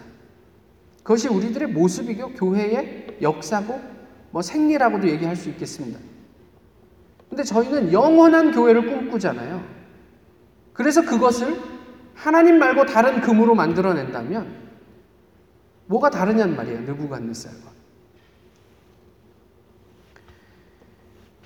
그것이 0.98 1.28
우리들의 1.28 1.68
모습이고 1.68 2.34
교회의 2.34 3.16
역사고 3.22 3.80
뭐 4.32 4.42
생리라고도 4.42 5.08
얘기할 5.08 5.34
수 5.34 5.48
있겠습니다. 5.48 5.98
근데 7.30 7.42
저희는 7.42 7.94
영원한 7.94 8.52
교회를 8.52 8.84
꿈꾸잖아요. 8.84 9.66
그래서 10.74 11.06
그것을 11.06 11.58
하나님 12.12 12.58
말고 12.58 12.84
다른 12.84 13.22
금으로 13.22 13.54
만들어낸다면 13.54 14.54
뭐가 15.86 16.10
다르냔 16.10 16.54
말이에요. 16.54 16.80
느부갓네살과. 16.80 17.72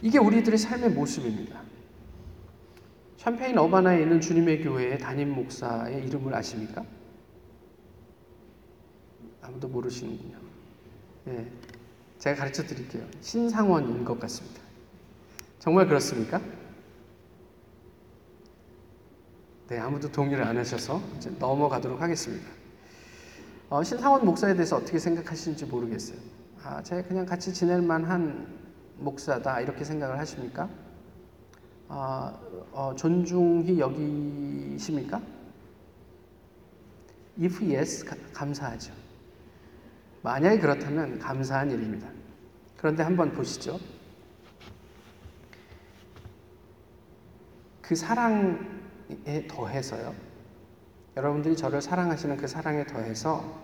이게 0.03 0.19
우리들의 0.19 0.59
삶의 0.59 0.91
모습입니다. 0.91 1.61
샴페인 3.21 3.59
어바나에 3.59 4.01
있는 4.01 4.19
주님의 4.19 4.63
교회의 4.63 4.99
담임 4.99 5.35
목사의 5.35 6.07
이름을 6.07 6.35
아십니까? 6.35 6.83
아무도 9.43 9.69
모르시는군요. 9.69 10.39
네, 11.27 11.47
제가 12.19 12.39
가르쳐 12.39 12.63
드릴게요. 12.63 13.07
신상원인 13.21 14.07
것 14.07 14.19
같습니다. 14.21 14.63
정말 15.59 15.87
그렇습니까? 15.87 16.41
네, 19.69 19.79
아무도 19.79 20.11
동의를 20.11 20.43
안 20.43 20.57
하셔서 20.57 21.03
이제 21.19 21.31
넘어가도록 21.39 22.01
하겠습니다. 22.01 22.49
어, 23.69 23.83
신상원 23.83 24.25
목사에 24.25 24.55
대해서 24.55 24.77
어떻게 24.77 24.99
생각하시는지 24.99 25.67
모르겠어요. 25.67 26.17
아, 26.65 26.83
제가 26.83 27.03
그냥 27.07 27.27
같이 27.27 27.53
지낼 27.53 27.83
만한 27.83 28.47
목사다 28.97 29.61
이렇게 29.61 29.85
생각을 29.85 30.19
하십니까? 30.19 30.71
아, 31.93 32.33
어, 32.71 32.95
존중히 32.97 33.81
여기십니까? 33.81 35.21
If 37.41 37.65
yes, 37.65 38.05
가, 38.05 38.15
감사하죠. 38.33 38.93
만약에 40.23 40.61
그렇다면 40.61 41.19
감사한 41.19 41.73
일입니다. 41.73 42.09
그런데 42.77 43.03
한번 43.03 43.33
보시죠. 43.33 43.81
그 47.83 47.97
사랑에 47.97 49.49
더해서요. 49.49 50.15
여러분들이 51.17 51.57
저를 51.57 51.83
사랑하시는 51.83 52.37
그 52.37 52.47
사랑에 52.47 52.87
더해서 52.87 53.61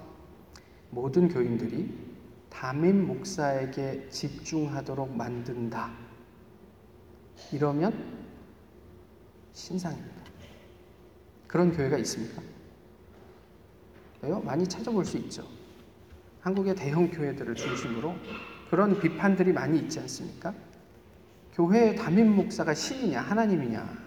모든 0.90 1.28
교인들이 1.28 1.96
담임 2.50 3.06
목사에게 3.06 4.08
집중하도록 4.10 5.16
만든다. 5.16 6.05
이러면 7.52 7.92
신상입니다. 9.52 10.16
그런 11.46 11.72
교회가 11.72 11.96
있습니까? 11.98 12.42
많이 14.42 14.66
찾아볼 14.66 15.04
수 15.04 15.16
있죠. 15.18 15.46
한국의 16.40 16.74
대형 16.74 17.10
교회들을 17.10 17.54
중심으로 17.54 18.14
그런 18.70 19.00
비판들이 19.00 19.52
많이 19.52 19.78
있지 19.78 20.00
않습니까? 20.00 20.52
교회의 21.54 21.96
담임 21.96 22.34
목사가 22.34 22.74
신이냐 22.74 23.20
하나님이냐 23.20 24.06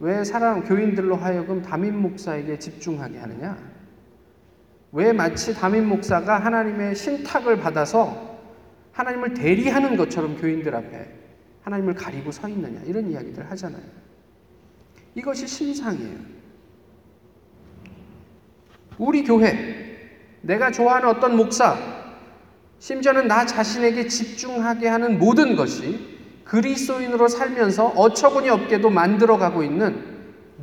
왜 0.00 0.24
사람 0.24 0.64
교인들로 0.64 1.16
하여금 1.16 1.60
담임 1.60 2.00
목사에게 2.00 2.58
집중하게 2.58 3.18
하느냐? 3.18 3.58
왜 4.92 5.12
마치 5.12 5.54
담임 5.54 5.88
목사가 5.88 6.38
하나님의 6.38 6.96
신탁을 6.96 7.58
받아서 7.60 8.38
하나님을 8.92 9.34
대리하는 9.34 9.96
것처럼 9.96 10.36
교인들 10.38 10.74
앞에 10.74 11.20
하나님을 11.62 11.94
가리고 11.94 12.32
서 12.32 12.48
있느냐 12.48 12.80
이런 12.84 13.10
이야기들 13.10 13.50
하잖아요. 13.50 13.82
이것이 15.14 15.46
신상이에요. 15.46 16.18
우리 18.98 19.24
교회 19.24 19.80
내가 20.42 20.70
좋아하는 20.70 21.08
어떤 21.08 21.36
목사 21.36 21.76
심지어는 22.78 23.28
나 23.28 23.44
자신에게 23.44 24.08
집중하게 24.08 24.88
하는 24.88 25.18
모든 25.18 25.54
것이 25.54 26.18
그리스도인으로 26.44 27.28
살면서 27.28 27.88
어처구니 27.88 28.48
없게도 28.48 28.90
만들어가고 28.90 29.62
있는 29.62 30.02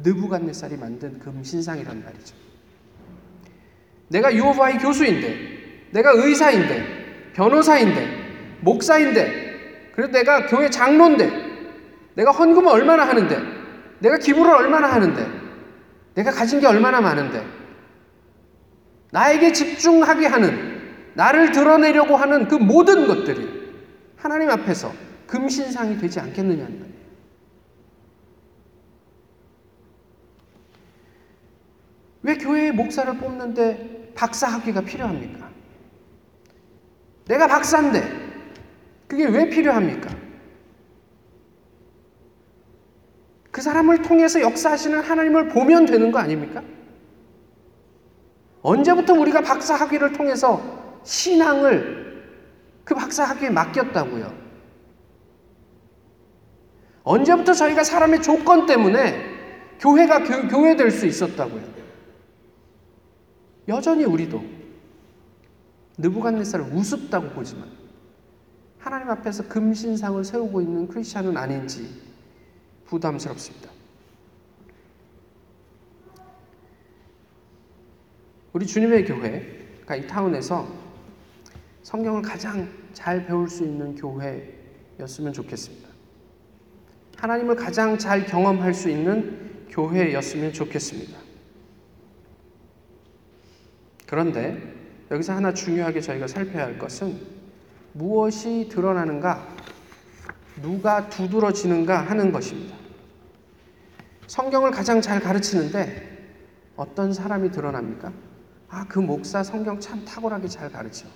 느부갓네살이 0.03 0.77
만든 0.77 1.19
금신상이란 1.19 2.03
말이죠. 2.03 2.35
내가 4.09 4.33
유오바이 4.33 4.77
교수인데, 4.77 5.87
내가 5.91 6.11
의사인데, 6.11 7.31
변호사인데, 7.33 8.57
목사인데, 8.61 9.46
그리고 9.97 10.11
내가 10.11 10.45
교회 10.45 10.69
장로인데, 10.69 11.31
내가 12.13 12.29
헌금을 12.29 12.71
얼마나 12.71 13.07
하는데, 13.07 13.35
내가 13.97 14.19
기부를 14.19 14.53
얼마나 14.53 14.93
하는데, 14.93 15.27
내가 16.13 16.29
가진 16.29 16.59
게 16.59 16.67
얼마나 16.67 17.01
많은데, 17.01 17.43
나에게 19.09 19.51
집중하게 19.53 20.27
하는, 20.27 21.11
나를 21.15 21.51
드러내려고 21.51 22.15
하는 22.15 22.47
그 22.47 22.53
모든 22.53 23.07
것들이 23.07 23.73
하나님 24.17 24.51
앞에서 24.51 24.93
금신상이 25.25 25.97
되지 25.97 26.19
않겠느냐는 26.19 26.79
말이에요. 26.79 26.97
왜 32.21 32.37
교회의 32.37 32.71
목사를 32.71 33.11
뽑는데 33.17 34.11
박사 34.13 34.45
학위가 34.45 34.81
필요합니까? 34.81 35.49
내가 37.25 37.47
박사인데 37.47 38.16
그게 39.17 39.25
왜 39.35 39.49
필요합니까? 39.49 40.15
그 43.49 43.63
사람을 43.63 44.03
통해서 44.03 44.39
역사하시는 44.39 45.01
하나님을 45.01 45.47
보면 45.47 45.87
되는 45.87 46.11
거 46.11 46.19
아닙니까? 46.19 46.61
언제부터 48.61 49.13
우리가 49.13 49.41
박사 49.41 49.73
학위를 49.73 50.13
통해서 50.13 50.61
신앙을 51.03 52.27
그 52.83 52.93
박사 52.93 53.23
학위에 53.23 53.49
맡겼다고요? 53.49 54.31
언제부터 57.03 57.53
저희가 57.53 57.83
사람의 57.83 58.21
조건 58.21 58.67
때문에 58.67 59.19
교회가 59.79 60.25
교, 60.25 60.47
교회 60.47 60.75
될 60.75 60.91
수 60.91 61.07
있었다고요? 61.07 61.63
여전히 63.67 64.05
우리도 64.05 64.43
느부갓네살을 65.97 66.71
우습다고 66.71 67.29
보지만 67.29 67.86
하나님 68.87 69.09
앞에서 69.09 69.45
금신상을 69.49 70.23
세우고 70.23 70.61
있는 70.61 70.87
크리스천은 70.87 71.35
아닌지 71.35 71.89
부담스럽습니다. 72.85 73.69
우리 78.53 78.65
주님의 78.65 79.03
교회가 79.03 79.97
이 79.97 80.07
타운에서 80.07 80.65
성경을 81.83 82.21
가장 82.21 82.69
잘 82.93 83.25
배울 83.25 83.49
수 83.49 83.65
있는 83.65 83.93
교회였으면 83.93 85.33
좋겠습니다. 85.33 85.89
하나님을 87.17 87.57
가장 87.57 87.97
잘 87.97 88.25
경험할 88.25 88.73
수 88.73 88.89
있는 88.89 89.67
교회였으면 89.67 90.53
좋겠습니다. 90.53 91.19
그런데 94.05 94.75
여기서 95.11 95.33
하나 95.33 95.53
중요하게 95.53 95.99
저희가 95.99 96.27
살펴야 96.27 96.67
할 96.67 96.79
것은 96.79 97.36
무엇이 97.97 98.69
드러나는가, 98.69 99.47
누가 100.61 101.09
두드러지는가 101.09 102.01
하는 102.01 102.31
것입니다. 102.31 102.75
성경을 104.27 104.71
가장 104.71 105.01
잘 105.01 105.19
가르치는데 105.19 106.15
어떤 106.75 107.11
사람이 107.11 107.49
드러납니까? 107.51 108.13
아, 108.69 108.85
그 108.87 108.99
목사 108.99 109.41
성경 109.41 109.79
참 109.79 110.05
탁월하게 110.05 110.47
잘 110.47 110.71
가르쳐. 110.71 111.07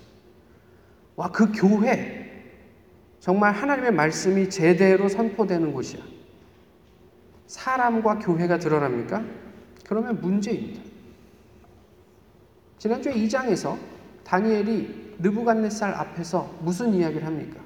와, 1.16 1.30
그 1.32 1.52
교회 1.54 2.32
정말 3.20 3.54
하나님의 3.54 3.92
말씀이 3.92 4.50
제대로 4.50 5.08
선포되는 5.08 5.74
곳이야. 5.74 6.02
사람과 7.46 8.18
교회가 8.18 8.58
드러납니까? 8.58 9.24
그러면 9.88 10.20
문제입니다. 10.20 10.82
지난주에 12.80 13.14
2장에서 13.14 13.78
다니엘이 14.24 15.11
느부갓네살 15.22 15.94
앞에서 15.94 16.54
무슨 16.62 16.94
이야기를 16.94 17.26
합니까? 17.26 17.60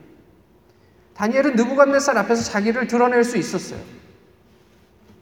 다니엘은 1.16 1.56
느부갓네살 1.56 2.18
앞에서 2.18 2.44
자기를 2.44 2.88
드러낼 2.88 3.24
수 3.24 3.38
있었어요. 3.38 3.80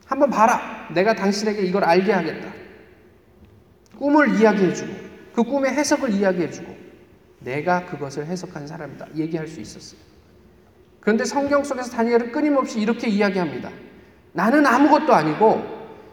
한번 0.05 0.29
봐라. 0.29 0.87
내가 0.93 1.15
당신에게 1.15 1.61
이걸 1.63 1.83
알게 1.83 2.11
하겠다. 2.11 2.51
꿈을 3.97 4.39
이야기해주고 4.39 4.93
그 5.33 5.43
꿈의 5.43 5.71
해석을 5.73 6.11
이야기해주고 6.11 6.75
내가 7.39 7.85
그것을 7.85 8.25
해석한 8.25 8.67
사람이다. 8.67 9.07
얘기할 9.15 9.47
수 9.47 9.59
있었어요. 9.61 9.99
그런데 10.99 11.25
성경 11.25 11.63
속에서 11.63 11.91
다니엘은 11.91 12.31
끊임없이 12.31 12.79
이렇게 12.79 13.07
이야기합니다. 13.07 13.69
나는 14.31 14.65
아무것도 14.65 15.13
아니고 15.13 15.61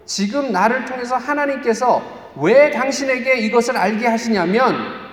지금 0.04 0.52
나를 0.52 0.84
통해서 0.84 1.16
하나님께서 1.16 2.02
왜 2.36 2.70
당신에게 2.70 3.38
이것을 3.38 3.76
알게 3.76 4.06
하시냐면 4.06 5.09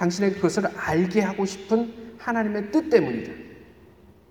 당신에게 0.00 0.36
그것을 0.36 0.66
알게 0.78 1.20
하고 1.20 1.44
싶은 1.44 1.92
하나님의 2.16 2.70
뜻 2.70 2.88
때문이다. 2.88 3.32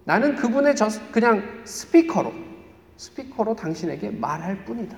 나는 0.03 0.35
그분의 0.35 0.75
저 0.75 0.87
그냥 1.11 1.61
스피커로 1.63 2.33
스피커로 2.97 3.55
당신에게 3.55 4.09
말할 4.09 4.65
뿐이다. 4.65 4.97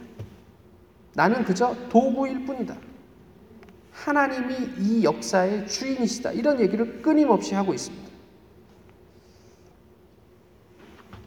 나는 1.14 1.44
그저 1.44 1.76
도구일 1.90 2.46
뿐이다. 2.46 2.78
하나님이 3.92 4.56
이 4.80 5.04
역사의 5.04 5.68
주인이시다. 5.68 6.32
이런 6.32 6.62
얘기를 6.62 7.02
끊임없이 7.02 7.54
하고 7.54 7.74
있습니다. 7.74 8.10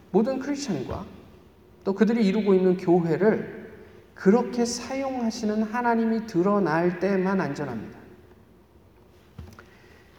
모든 0.09 0.39
크리스천과 0.39 1.05
또 1.83 1.93
그들이 1.93 2.25
이루고 2.25 2.55
있는 2.55 2.77
교회를 2.77 3.71
그렇게 4.15 4.65
사용하시는 4.65 5.61
하나님이 5.61 6.25
드러날 6.25 6.99
때만 6.99 7.39
안전합니다. 7.39 8.04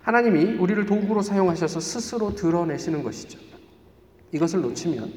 하나님이 0.06 0.54
우리를 0.58 0.86
도구로 0.86 1.20
사용하셔서 1.20 1.80
스스로 1.80 2.32
드러내시는 2.32 3.02
것이죠. 3.02 3.40
이것을 4.30 4.60
놓치면 4.60 5.12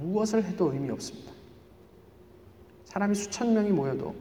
무엇을 0.00 0.42
해도 0.42 0.72
의미 0.72 0.90
없습니다. 0.90 1.30
사람이 2.86 3.14
수천 3.14 3.54
명이 3.54 3.70
모여도 3.70 4.12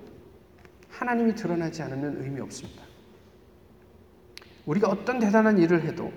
하나님이 0.90 1.34
드러나지 1.34 1.82
않으면 1.82 2.22
의미 2.22 2.42
없습니다. 2.42 2.84
우리가 4.68 4.88
어떤 4.88 5.18
대단한 5.18 5.58
일을 5.58 5.82
해도 5.82 6.14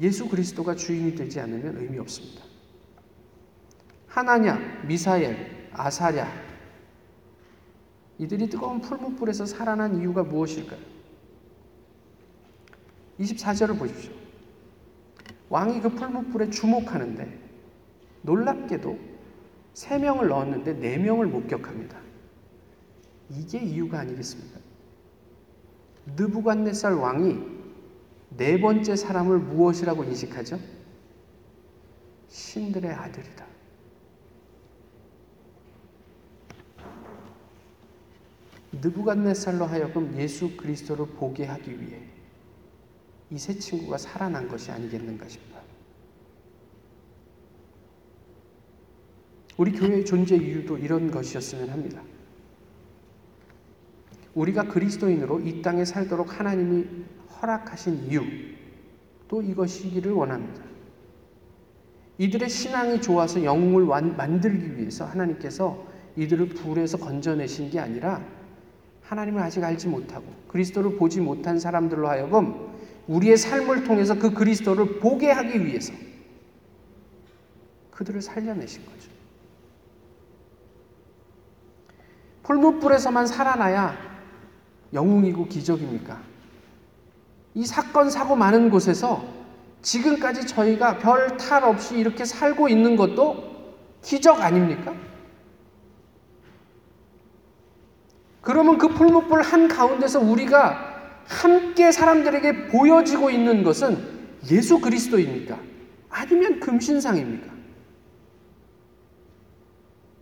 예수 0.00 0.28
그리스도가 0.28 0.74
주인이 0.74 1.14
되지 1.14 1.38
않으면 1.38 1.76
의미 1.76 2.00
없습니다. 2.00 2.42
하나냐, 4.08 4.82
미사엘, 4.88 5.68
아사랴 5.72 6.26
이들이 8.18 8.48
뜨거운 8.48 8.80
풀무불에서 8.80 9.46
살아난 9.46 10.00
이유가 10.00 10.24
무엇일까요? 10.24 10.95
24절을 13.20 13.78
보십시오. 13.78 14.12
왕이 15.48 15.80
그 15.80 15.88
풀무불에 15.90 16.50
주목하는데 16.50 17.38
놀랍게도 18.22 18.98
세 19.74 19.98
명을 19.98 20.28
넣었는데 20.28 20.74
네 20.74 20.98
명을 20.98 21.26
목격합니다. 21.26 21.98
이게 23.30 23.58
이유가 23.58 24.00
아니겠습니까? 24.00 24.60
느부갓네살 26.16 26.94
왕이 26.94 27.38
네 28.36 28.60
번째 28.60 28.96
사람을 28.96 29.38
무엇이라고 29.38 30.04
인식하죠? 30.04 30.58
신들의 32.28 32.92
아들이다. 32.92 33.46
느부갓네살로 38.82 39.64
하여금 39.64 40.14
예수 40.18 40.56
그리스도를 40.56 41.06
보게 41.06 41.46
하기 41.46 41.80
위해 41.80 42.15
이 43.30 43.38
세 43.38 43.54
친구가 43.54 43.98
살아난 43.98 44.48
것이 44.48 44.70
아니겠는가 44.70 45.26
싶어요. 45.28 45.60
우리 49.56 49.72
교회의 49.72 50.04
존재 50.04 50.36
이유도 50.36 50.78
이런 50.78 51.10
것이었으면 51.10 51.70
합니다. 51.70 52.02
우리가 54.34 54.64
그리스도인으로 54.64 55.40
이 55.40 55.62
땅에 55.62 55.84
살도록 55.84 56.38
하나님이 56.38 56.84
허락하신 57.40 58.10
이유, 58.10 58.22
또 59.28 59.42
이것이기를 59.42 60.12
원합니다. 60.12 60.62
이들의 62.18 62.48
신앙이 62.48 63.00
좋아서 63.00 63.42
영웅을 63.42 63.84
만들기 64.16 64.76
위해서 64.76 65.06
하나님께서 65.06 65.86
이들을 66.16 66.50
불에서 66.50 66.98
건져내신 66.98 67.70
게 67.70 67.80
아니라 67.80 68.22
하나님을 69.02 69.42
아직 69.42 69.64
알지 69.64 69.88
못하고 69.88 70.24
그리스도를 70.48 70.96
보지 70.96 71.20
못한 71.20 71.58
사람들로 71.58 72.08
하여금 72.08 72.75
우리의 73.08 73.36
삶을 73.36 73.84
통해서 73.84 74.14
그 74.18 74.32
그리스도를 74.32 74.98
보게 74.98 75.30
하기 75.30 75.64
위해서 75.64 75.92
그들을 77.92 78.20
살려내신 78.20 78.84
거죠. 78.84 79.10
풀무불에서만 82.42 83.26
살아나야 83.26 83.96
영웅이고 84.92 85.46
기적입니까? 85.46 86.20
이 87.54 87.64
사건, 87.64 88.10
사고 88.10 88.36
많은 88.36 88.70
곳에서 88.70 89.24
지금까지 89.82 90.46
저희가 90.46 90.98
별 90.98 91.36
탈 91.36 91.64
없이 91.64 91.96
이렇게 91.96 92.24
살고 92.24 92.68
있는 92.68 92.96
것도 92.96 93.74
기적 94.02 94.40
아닙니까? 94.40 94.94
그러면 98.42 98.78
그 98.78 98.88
풀무불 98.88 99.42
한 99.42 99.68
가운데서 99.68 100.20
우리가 100.20 100.95
함께 101.28 101.92
사람들에게 101.92 102.68
보여지고 102.68 103.30
있는 103.30 103.62
것은 103.62 104.16
예수 104.50 104.80
그리스도입니까? 104.80 105.60
아니면 106.08 106.60
금신상입니까? 106.60 107.54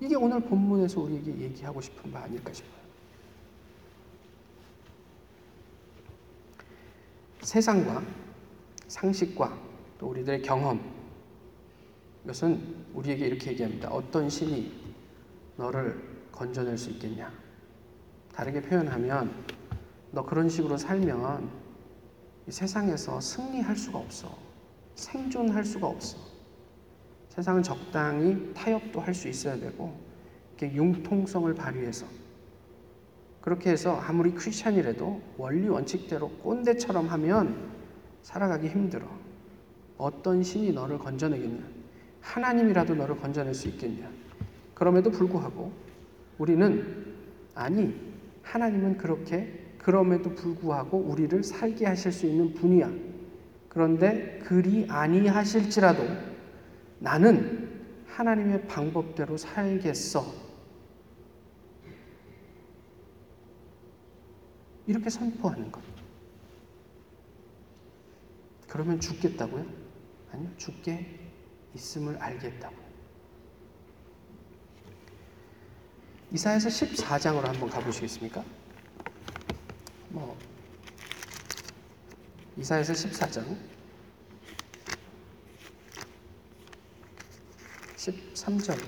이게 0.01 0.17
오늘 0.17 0.41
본문에서 0.41 1.01
우리에게 1.01 1.39
얘기하고 1.39 1.81
싶은 1.81 2.11
바 2.11 2.23
아닐까 2.25 2.53
싶어요. 2.53 2.85
세상과 7.43 8.03
상식과 8.89 9.57
또 9.99 10.09
우리들의 10.09 10.43
경험 10.43 10.81
이것은 12.25 12.61
우리에게 12.95 13.27
이렇게 13.27 13.51
얘기합니다. 13.51 13.91
어떤 13.91 14.29
신이 14.31 14.73
너를 15.57 16.03
건져낼 16.33 16.77
수 16.77 16.91
있겠냐? 16.91 17.31
다르게 18.35 18.61
표현하면 18.63 19.45
너 20.15 20.25
그런 20.25 20.49
식으로 20.49 20.77
살면 20.77 21.51
이 22.47 22.53
세상에서 22.53 23.21
승리할 23.21 23.77
수가 23.77 23.99
없어. 23.99 24.39
생존할 24.95 25.65
수가 25.65 25.89
없어. 25.89 26.17
세상은 27.31 27.65
적당히 27.65 28.53
타협도 28.55 29.01
할 29.01 29.13
수 29.13 29.27
있어야 29.29 29.57
되고, 29.57 29.99
이렇게 30.57 30.77
융통성을 30.77 31.53
발휘해서. 31.55 32.07
그렇게 33.41 33.71
해서 33.71 33.97
아무리 33.97 34.33
크리스찬이라도 34.33 35.21
원리 35.37 35.69
원칙대로 35.69 36.29
꼰대처럼 36.31 37.09
하면 37.09 37.71
살아가기 38.23 38.69
힘들어. 38.69 39.07
어떤 39.99 40.45
신이 40.45 40.73
너를 40.73 40.99
건져내겠냐? 40.99 41.63
하나님이라도 42.21 42.95
너를 42.95 43.17
건져낼 43.17 43.53
수 43.53 43.69
있겠냐? 43.69 44.09
그럼에도 44.75 45.11
불구하고 45.11 45.73
우리는 46.39 47.17
아니, 47.55 47.95
하나님은 48.43 48.97
그렇게 48.97 49.64
그럼에도 49.85 50.35
불구하고 50.35 50.97
우리를 50.97 51.45
살게 51.45 51.85
하실 51.85 52.11
수 52.11 52.25
있는 52.25 52.55
분이야. 52.55 52.91
그런데 53.69 54.39
그리 54.39 54.87
아니하실지라도 54.89 56.03
나는 57.01 57.85
하나님의 58.07 58.67
방법대로 58.67 59.37
살겠어. 59.37 60.25
이렇게 64.87 65.11
선포하는 65.11 65.71
것. 65.71 65.83
그러면 68.67 68.99
죽겠다고요? 68.99 69.67
아니요, 70.33 70.51
죽게 70.57 71.21
있음을 71.75 72.17
알겠다고. 72.17 72.75
이사에서 76.33 76.71
14장으로 76.71 77.43
한번 77.43 77.69
가보시겠습니까? 77.69 78.64
뭐 80.15 80.37
이사에서 82.57 82.93
14장. 82.93 83.45
13절. 87.97 88.79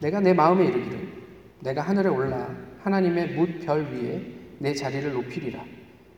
내가 0.00 0.20
내 0.20 0.34
마음에 0.34 0.66
이르기를 0.66 1.12
내가 1.60 1.82
하늘에 1.82 2.08
올라 2.08 2.52
하나님의 2.80 3.34
뭇별 3.34 3.92
위에 3.92 4.34
내 4.58 4.74
자리를 4.74 5.12
높이리라. 5.12 5.64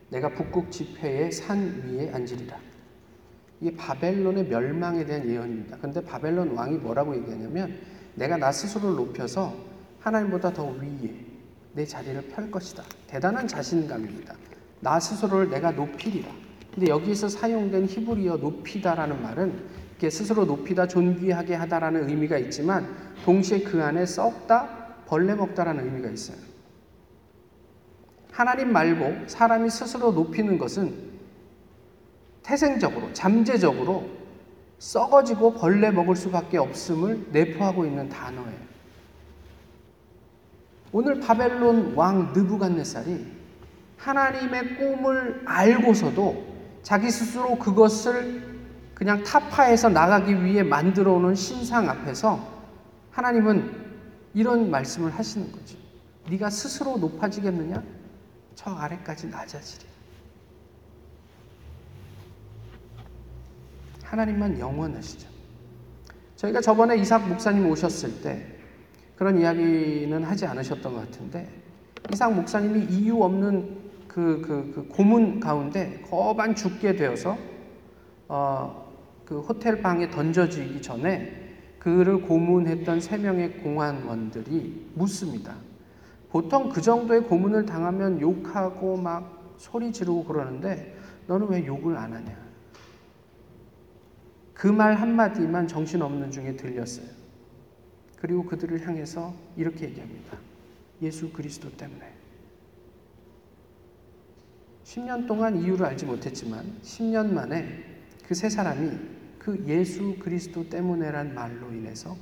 내가 0.09 0.33
북극 0.33 0.71
지폐의 0.71 1.31
산 1.31 1.83
위에 1.85 2.11
앉으리라. 2.11 2.59
이게 3.61 3.75
바벨론의 3.75 4.45
멸망에 4.45 5.05
대한 5.05 5.29
예언입니다. 5.29 5.77
근데 5.77 6.03
바벨론 6.03 6.55
왕이 6.55 6.77
뭐라고 6.77 7.15
얘기하냐면 7.15 7.79
내가 8.15 8.37
나 8.37 8.51
스스로를 8.51 8.95
높여서 8.95 9.68
하나님보다 9.99 10.53
더 10.53 10.65
위에 10.65 11.13
내 11.73 11.85
자리를 11.85 12.21
펼 12.29 12.49
것이다. 12.49 12.83
대단한 13.07 13.47
자신감입니다. 13.47 14.35
나 14.79 14.99
스스로를 14.99 15.49
내가 15.49 15.71
높이리라. 15.71 16.29
근데 16.73 16.89
여기에서 16.89 17.27
사용된 17.27 17.85
히브리어 17.85 18.37
높이다라는 18.37 19.21
말은 19.21 19.79
이렇게 19.91 20.09
스스로 20.09 20.45
높이다, 20.45 20.87
존귀하게 20.87 21.55
하다라는 21.55 22.09
의미가 22.09 22.37
있지만 22.37 22.87
동시에 23.25 23.61
그 23.61 23.83
안에 23.83 24.05
썩다, 24.05 25.03
벌레 25.05 25.35
먹다라는 25.35 25.85
의미가 25.85 26.09
있어요. 26.09 26.37
하나님 28.31 28.71
말고 28.71 29.27
사람이 29.27 29.69
스스로 29.69 30.11
높이는 30.11 30.57
것은 30.57 31.09
태생적으로, 32.43 33.11
잠재적으로 33.11 34.07
썩어지고 34.77 35.55
벌레 35.55 35.91
먹을 35.91 36.15
수밖에 36.15 36.57
없음을 36.57 37.27
내포하고 37.31 37.85
있는 37.85 38.07
단어예요. 38.07 38.69
오늘 40.91 41.19
바벨론 41.19 41.93
왕 41.95 42.33
느부갓네살이 42.33 43.25
하나님의 43.97 44.77
꿈을 44.77 45.43
알고서도 45.45 46.47
자기 46.83 47.11
스스로 47.11 47.57
그것을 47.59 48.59
그냥 48.95 49.23
타파해서 49.23 49.89
나가기 49.89 50.43
위해 50.43 50.63
만들어 50.63 51.13
오는 51.13 51.35
신상 51.35 51.89
앞에서 51.89 52.39
하나님은 53.11 53.89
이런 54.33 54.69
말씀을 54.71 55.11
하시는 55.11 55.51
거죠. 55.51 55.77
네가 56.29 56.49
스스로 56.49 56.97
높아지겠느냐? 56.97 57.83
저 58.55 58.71
아래까지 58.71 59.27
낮아지리. 59.27 59.85
하나님만 64.03 64.59
영원하시죠. 64.59 65.27
저희가 66.35 66.61
저번에 66.61 66.97
이삭 66.97 67.27
목사님 67.27 67.69
오셨을 67.69 68.21
때 68.21 68.58
그런 69.19 69.37
이야기는 69.37 70.23
하지 70.23 70.45
않으셨던 70.45 70.93
것 70.93 71.01
같은데 71.01 71.45
이삭 72.13 72.33
목사님이 72.33 72.85
이유 72.85 73.21
없는 73.21 73.77
그, 74.07 74.41
그, 74.41 74.71
그 74.73 74.87
고문 74.87 75.41
가운데 75.41 76.01
거반 76.09 76.55
죽게 76.55 76.95
되어서 76.95 77.37
어, 78.29 78.93
그 79.25 79.41
호텔 79.41 79.81
방에 79.81 80.09
던져지기 80.09 80.81
전에 80.81 81.57
그를 81.79 82.21
고문했던 82.21 83.01
세 83.01 83.17
명의 83.17 83.57
공안원들이 83.57 84.91
묻습니다. 84.95 85.53
보통 86.29 86.69
그 86.69 86.81
정도의 86.81 87.23
고문을 87.23 87.65
당하면 87.65 88.21
욕하고 88.21 88.95
막 88.95 89.53
소리 89.57 89.91
지르고 89.91 90.23
그러는데 90.23 90.95
너는 91.27 91.49
왜 91.49 91.65
욕을 91.65 91.97
안 91.97 92.13
하냐? 92.13 92.37
그 94.53 94.67
말 94.67 94.95
한마디만 94.95 95.67
정신없는 95.67 96.31
중에 96.31 96.55
들렸어요. 96.55 97.18
그리고 98.19 98.43
그들을 98.45 98.85
향해서 98.85 99.33
이렇게 99.55 99.85
얘기합니다. 99.85 100.37
예수 101.01 101.31
그리스도 101.31 101.71
때문에. 101.77 102.13
10년 104.83 105.27
동안 105.27 105.55
이유를 105.61 105.85
알지 105.85 106.05
못했지만 106.05 106.77
10년 106.83 107.31
만에 107.33 107.85
그 108.27 108.33
세 108.35 108.49
사람이 108.49 108.91
그 109.39 109.63
예수 109.67 110.17
그리스도 110.19 110.69
때문에란 110.69 111.33
말로 111.33 111.71
인해서 111.71 112.15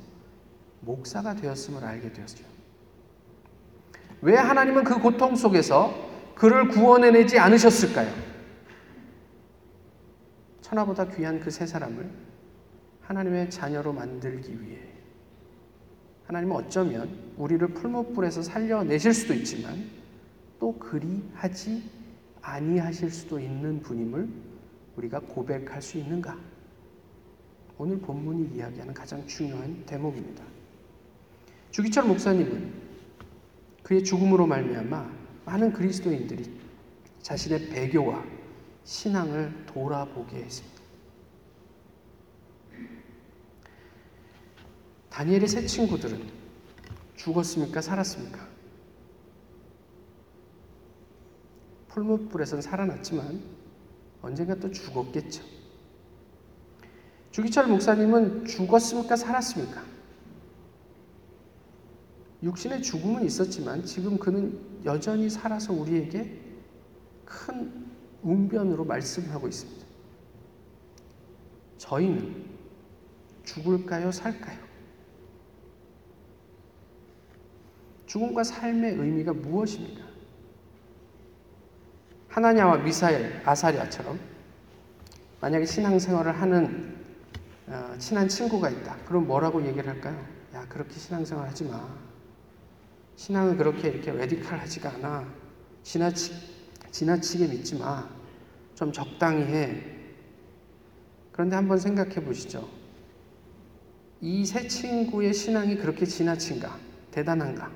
목사가 0.80 1.34
되었음을 1.34 1.84
알게 1.84 2.12
되었죠. 2.12 2.44
왜 4.22 4.36
하나님은 4.36 4.84
그 4.84 5.00
고통 5.00 5.34
속에서 5.36 6.08
그를 6.34 6.68
구원해내지 6.68 7.38
않으셨을까요? 7.38 8.12
천하보다 10.60 11.08
귀한 11.08 11.40
그 11.40 11.50
세 11.50 11.66
사람을 11.66 12.08
하나님의 13.02 13.50
자녀로 13.50 13.92
만들기 13.92 14.62
위해 14.62 14.78
하나님은 16.28 16.56
어쩌면 16.56 17.08
우리를 17.38 17.66
풀무불에서 17.68 18.42
살려내실 18.42 19.14
수도 19.14 19.32
있지만 19.32 19.90
또 20.60 20.78
그리 20.78 21.22
하지 21.32 21.82
아니하실 22.42 23.10
수도 23.10 23.40
있는 23.40 23.80
분임을 23.80 24.28
우리가 24.96 25.20
고백할 25.20 25.80
수 25.80 25.96
있는가? 25.96 26.38
오늘 27.78 27.98
본문이 27.98 28.56
이야기하는 28.56 28.92
가장 28.92 29.26
중요한 29.26 29.84
대목입니다. 29.86 30.44
주기철 31.70 32.04
목사님은 32.04 32.74
그의 33.82 34.04
죽음으로 34.04 34.46
말미암아 34.46 35.10
많은 35.46 35.72
그리스도인들이 35.72 36.60
자신의 37.22 37.70
배교와 37.70 38.22
신앙을 38.84 39.64
돌아보게 39.66 40.36
했습니다. 40.36 40.77
다니엘의 45.18 45.48
세 45.48 45.66
친구들은 45.66 46.30
죽었습니까? 47.16 47.80
살았습니까? 47.80 48.46
풀무불에선 51.88 52.62
살아났지만 52.62 53.42
언젠가 54.22 54.54
또 54.54 54.70
죽었겠죠. 54.70 55.42
주기철 57.32 57.66
목사님은 57.66 58.44
죽었습니까? 58.44 59.16
살았습니까? 59.16 59.82
육신의 62.44 62.84
죽음은 62.84 63.24
있었지만 63.24 63.84
지금 63.84 64.18
그는 64.18 64.60
여전히 64.84 65.28
살아서 65.28 65.72
우리에게 65.72 66.40
큰 67.24 67.88
웅변으로 68.22 68.84
말씀하고 68.84 69.48
있습니다. 69.48 69.84
저희는 71.78 72.44
죽을까요? 73.42 74.12
살까요? 74.12 74.67
죽음과 78.08 78.42
삶의 78.42 78.94
의미가 78.94 79.34
무엇입니까? 79.34 80.02
하나냐와 82.28 82.78
미사엘, 82.78 83.42
아사리아처럼 83.44 84.18
만약에 85.40 85.66
신앙생활을 85.66 86.40
하는 86.40 86.96
어, 87.66 87.94
친한 87.98 88.26
친구가 88.28 88.70
있다. 88.70 88.96
그럼 89.06 89.26
뭐라고 89.26 89.64
얘기를 89.64 89.86
할까요? 89.86 90.18
야, 90.54 90.66
그렇게 90.68 90.94
신앙생활 90.94 91.46
하지 91.48 91.64
마. 91.64 91.86
신앙은 93.16 93.58
그렇게 93.58 93.88
이렇게 93.88 94.10
레디칼하지가 94.10 94.94
않아. 94.94 95.28
지나치, 95.82 96.32
지나치게 96.90 97.46
믿지 97.48 97.76
마. 97.76 98.08
좀 98.74 98.90
적당히 98.90 99.42
해. 99.42 99.82
그런데 101.32 101.56
한번 101.56 101.78
생각해 101.78 102.14
보시죠. 102.24 102.66
이 104.22 104.44
세 104.46 104.66
친구의 104.66 105.34
신앙이 105.34 105.76
그렇게 105.76 106.06
지나친가? 106.06 106.76
대단한가? 107.10 107.70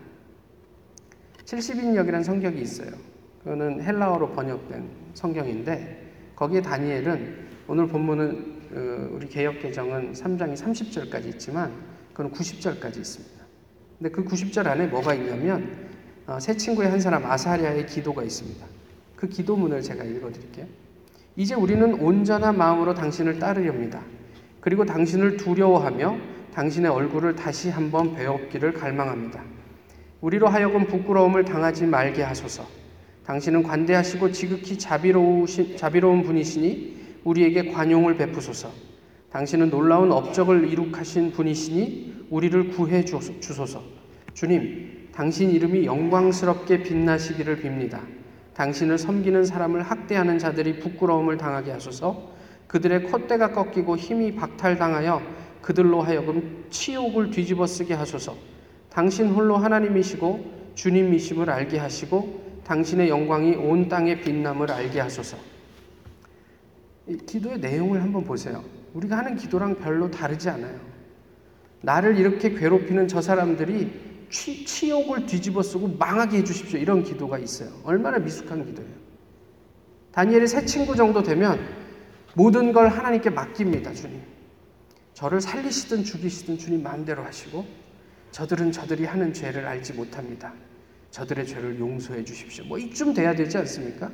70인역이라는 1.46 2.22
성경이 2.22 2.60
있어요. 2.60 2.90
그거는 3.42 3.82
헬라어로 3.82 4.32
번역된 4.32 4.88
성경인데 5.14 6.12
거기에 6.36 6.62
다니엘은 6.62 7.36
오늘 7.68 7.86
본문은 7.88 8.62
어, 8.74 9.08
우리 9.12 9.28
개역 9.28 9.60
개정은 9.60 10.12
3장이 10.12 10.54
30절까지 10.54 11.26
있지만 11.34 11.72
그건 12.12 12.32
90절까지 12.32 12.98
있습니다. 12.98 13.44
근데 13.98 14.10
그 14.10 14.24
90절 14.24 14.66
안에 14.66 14.86
뭐가 14.86 15.14
있냐면 15.14 15.90
어, 16.26 16.38
새 16.40 16.56
친구의 16.56 16.90
한 16.90 17.00
사람 17.00 17.24
아사리아의 17.24 17.86
기도가 17.86 18.22
있습니다. 18.22 18.66
그 19.16 19.28
기도문을 19.28 19.82
제가 19.82 20.04
읽어 20.04 20.30
드릴게요. 20.32 20.66
이제 21.36 21.54
우리는 21.54 21.94
온전한 21.94 22.56
마음으로 22.56 22.94
당신을 22.94 23.38
따르렵니다. 23.38 24.02
그리고 24.60 24.84
당신을 24.84 25.36
두려워하며 25.36 26.18
당신의 26.54 26.90
얼굴을 26.90 27.34
다시 27.34 27.70
한번 27.70 28.14
배웠기를 28.14 28.72
갈망합니다. 28.74 29.42
우리로 30.22 30.46
하여금 30.46 30.86
부끄러움을 30.86 31.44
당하지 31.44 31.84
말게 31.86 32.22
하소서. 32.22 32.64
당신은 33.26 33.64
관대하시고 33.64 34.30
지극히 34.30 34.78
자비로우신, 34.78 35.76
자비로운 35.76 36.22
분이시니 36.22 37.20
우리에게 37.24 37.72
관용을 37.72 38.16
베푸소서. 38.16 38.70
당신은 39.30 39.70
놀라운 39.70 40.12
업적을 40.12 40.70
이룩하신 40.70 41.32
분이시니 41.32 42.26
우리를 42.30 42.70
구해 42.70 43.04
주소서. 43.04 43.82
주님, 44.32 45.08
당신 45.12 45.50
이름이 45.50 45.86
영광스럽게 45.86 46.84
빛나시기를 46.84 47.60
빕니다. 47.60 48.00
당신을 48.54 48.98
섬기는 48.98 49.44
사람을 49.44 49.82
학대하는 49.82 50.38
자들이 50.38 50.78
부끄러움을 50.78 51.36
당하게 51.36 51.72
하소서. 51.72 52.30
그들의 52.68 53.04
콧대가 53.04 53.52
꺾이고 53.52 53.96
힘이 53.96 54.36
박탈당하여 54.36 55.20
그들로 55.60 56.00
하여금 56.00 56.64
치욕을 56.70 57.30
뒤집어 57.30 57.66
쓰게 57.66 57.94
하소서. 57.94 58.51
당신 58.92 59.28
홀로 59.28 59.56
하나님이시고 59.56 60.72
주님이심을 60.74 61.48
알게 61.48 61.78
하시고 61.78 62.60
당신의 62.64 63.08
영광이 63.08 63.54
온 63.56 63.88
땅에 63.88 64.20
빛남을 64.20 64.70
알게 64.70 65.00
하소서. 65.00 65.38
기도의 67.26 67.58
내용을 67.58 68.02
한번 68.02 68.22
보세요. 68.24 68.62
우리가 68.92 69.16
하는 69.16 69.36
기도랑 69.36 69.76
별로 69.76 70.10
다르지 70.10 70.50
않아요. 70.50 70.78
나를 71.80 72.18
이렇게 72.18 72.50
괴롭히는 72.50 73.08
저 73.08 73.22
사람들이 73.22 74.28
치, 74.30 74.64
치욕을 74.64 75.26
뒤집어 75.26 75.62
쓰고 75.62 75.96
망하게 75.98 76.38
해주십시오. 76.38 76.78
이런 76.78 77.02
기도가 77.02 77.38
있어요. 77.38 77.70
얼마나 77.84 78.18
미숙한 78.18 78.64
기도예요. 78.66 78.92
다니엘이 80.12 80.46
새 80.46 80.64
친구 80.66 80.94
정도 80.94 81.22
되면 81.22 81.58
모든 82.34 82.72
걸 82.72 82.88
하나님께 82.88 83.30
맡깁니다, 83.30 83.94
주님. 83.94 84.20
저를 85.14 85.40
살리시든 85.40 86.04
죽이시든 86.04 86.58
주님 86.58 86.82
마음대로 86.82 87.24
하시고 87.24 87.81
저들은 88.32 88.72
저들이 88.72 89.04
하는 89.04 89.32
죄를 89.32 89.66
알지 89.66 89.92
못합니다. 89.92 90.52
저들의 91.10 91.46
죄를 91.46 91.78
용서해 91.78 92.24
주십시오. 92.24 92.64
뭐 92.64 92.78
이쯤 92.78 93.12
돼야 93.14 93.34
되지 93.34 93.58
않습니까? 93.58 94.10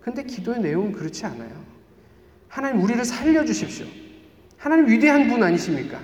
근데 0.00 0.22
기도의 0.22 0.60
내용은 0.60 0.92
그렇지 0.92 1.26
않아요. 1.26 1.50
하나님 2.48 2.82
우리를 2.82 3.04
살려 3.04 3.44
주십시오. 3.44 3.86
하나님 4.56 4.88
위대한 4.88 5.28
분 5.28 5.42
아니십니까? 5.42 6.00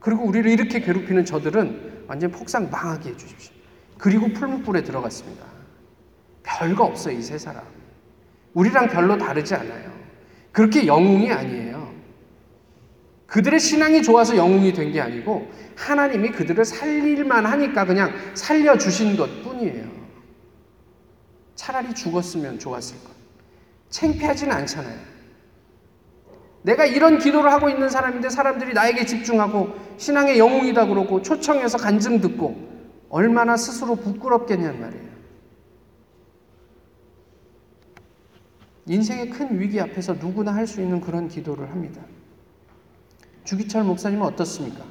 그리고 0.00 0.24
우리를 0.24 0.50
이렇게 0.50 0.80
괴롭히는 0.80 1.24
저들은 1.24 2.04
완전 2.08 2.30
폭삭 2.32 2.68
망하게 2.70 3.10
해 3.10 3.16
주십시오. 3.16 3.52
그리고 3.96 4.28
풀무불에 4.32 4.82
들어갔습니다. 4.82 5.46
별거 6.42 6.84
없어요, 6.84 7.16
이 7.16 7.22
세 7.22 7.38
사람. 7.38 7.64
우리랑 8.54 8.88
별로 8.88 9.16
다르지 9.16 9.54
않아요. 9.54 9.92
그렇게 10.50 10.86
영웅이 10.86 11.30
아니에요. 11.30 11.92
그들의 13.26 13.60
신앙이 13.60 14.02
좋아서 14.02 14.36
영웅이 14.36 14.72
된 14.72 14.92
게 14.92 15.00
아니고 15.00 15.50
하나님이 15.76 16.30
그들을 16.32 16.64
살릴만 16.64 17.46
하니까 17.46 17.84
그냥 17.84 18.12
살려주신 18.34 19.16
것 19.16 19.42
뿐이에요. 19.42 19.90
차라리 21.54 21.94
죽었으면 21.94 22.58
좋았을 22.58 22.96
것. 23.04 23.10
창피하지는 23.90 24.54
않잖아요. 24.56 24.98
내가 26.62 26.84
이런 26.86 27.18
기도를 27.18 27.50
하고 27.52 27.68
있는 27.68 27.88
사람인데 27.88 28.30
사람들이 28.30 28.72
나에게 28.72 29.04
집중하고 29.04 29.74
신앙의 29.96 30.38
영웅이다 30.38 30.86
그러고 30.86 31.20
초청해서 31.20 31.78
간증 31.78 32.20
듣고 32.20 32.70
얼마나 33.08 33.56
스스로 33.56 33.96
부끄럽겠냔 33.96 34.80
말이에요. 34.80 35.12
인생의 38.86 39.30
큰 39.30 39.60
위기 39.60 39.80
앞에서 39.80 40.14
누구나 40.14 40.54
할 40.54 40.66
수 40.66 40.80
있는 40.80 41.00
그런 41.00 41.28
기도를 41.28 41.70
합니다. 41.70 42.02
주기철 43.44 43.84
목사님은 43.84 44.24
어떻습니까? 44.26 44.84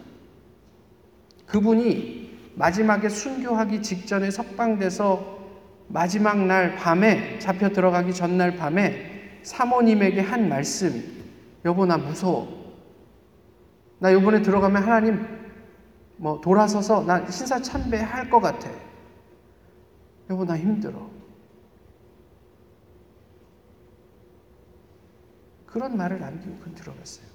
그분이 1.52 2.54
마지막에 2.56 3.10
순교하기 3.10 3.82
직전에 3.82 4.32
석방돼서 4.32 5.40
마지막 5.90 6.46
날 6.46 6.76
밤에 6.78 7.40
잡혀 7.40 7.70
들어가기 7.70 8.14
전날 8.14 8.56
밤에 8.56 9.40
사모님에게 9.44 10.22
한 10.22 10.48
말씀 10.48 11.22
여보 11.66 11.86
나 11.86 11.98
무서워. 11.98 12.62
나 14.00 14.14
요번에 14.14 14.42
들어가면 14.42 14.82
하나님 14.82 15.28
뭐 16.16 16.40
돌아서서 16.40 17.04
나 17.04 17.30
신사참배 17.30 17.98
할 17.98 18.30
것 18.30 18.40
같아. 18.40 18.70
여보 20.30 20.46
나 20.46 20.58
힘들어. 20.58 21.10
그런 25.66 25.98
말을 25.98 26.20
남기고 26.20 26.58
그 26.64 26.72
들어갔어요 26.74 27.26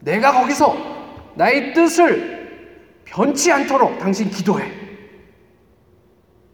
내가 0.00 0.32
거기서 0.32 1.05
나의 1.36 1.74
뜻을 1.74 3.04
변치 3.04 3.52
않도록 3.52 3.98
당신 3.98 4.28
기도해. 4.30 4.70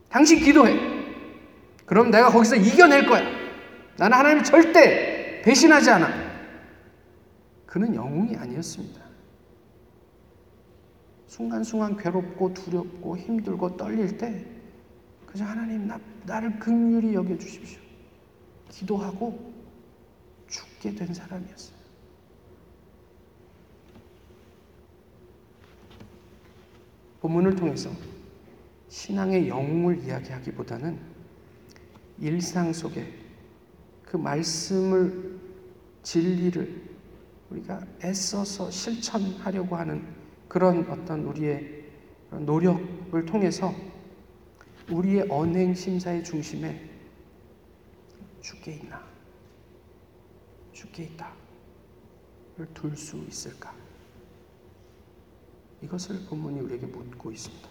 당신 0.09 0.38
기도해. 0.40 0.77
그럼 1.87 2.11
내가 2.11 2.31
거기서 2.31 2.57
이겨낼 2.57 3.07
거야. 3.07 3.23
나는 3.97 4.16
하나님을 4.16 4.45
절대 4.45 5.40
배신하지 5.42 5.90
않아. 5.90 6.09
그는 7.66 7.95
영웅이 7.95 8.37
아니었습니다. 8.37 9.01
순간순간 11.27 11.97
괴롭고 11.97 12.53
두렵고 12.53 13.16
힘들고 13.16 13.77
떨릴 13.77 14.18
때 14.18 14.45
그저 15.27 15.45
하나님 15.45 15.87
나, 15.87 15.99
나를 16.27 16.59
극률히 16.59 17.14
여겨주십시오. 17.14 17.81
기도하고 18.71 19.53
죽게 20.49 20.95
된 20.95 21.14
사람이었어요. 21.14 21.82
본문을 27.22 27.54
통해서 27.54 27.88
신앙의 28.88 29.48
영웅을 29.48 30.02
이야기하기보다는 30.02 30.98
일상 32.18 32.72
속에 32.72 33.06
그 34.04 34.16
말씀을 34.16 35.38
진리를 36.02 36.82
우리가 37.48 37.87
애써서 38.02 38.68
실천하려고 38.72 39.76
하는 39.76 40.04
그런 40.48 40.85
어떤 40.90 41.24
우리의 41.24 41.85
노력을 42.32 43.24
통해서 43.24 43.72
우리의 44.90 45.26
언행 45.30 45.72
심사의 45.74 46.24
중심에 46.24 46.90
주께 48.40 48.74
있나 48.74 49.00
주께 50.72 51.04
있다를 51.04 52.74
둘 52.74 52.96
수 52.96 53.16
있을까? 53.28 53.72
이것을 55.83 56.21
본문이 56.29 56.61
우리에게 56.61 56.87
묻고 56.87 57.33
있습니다. 57.33 57.68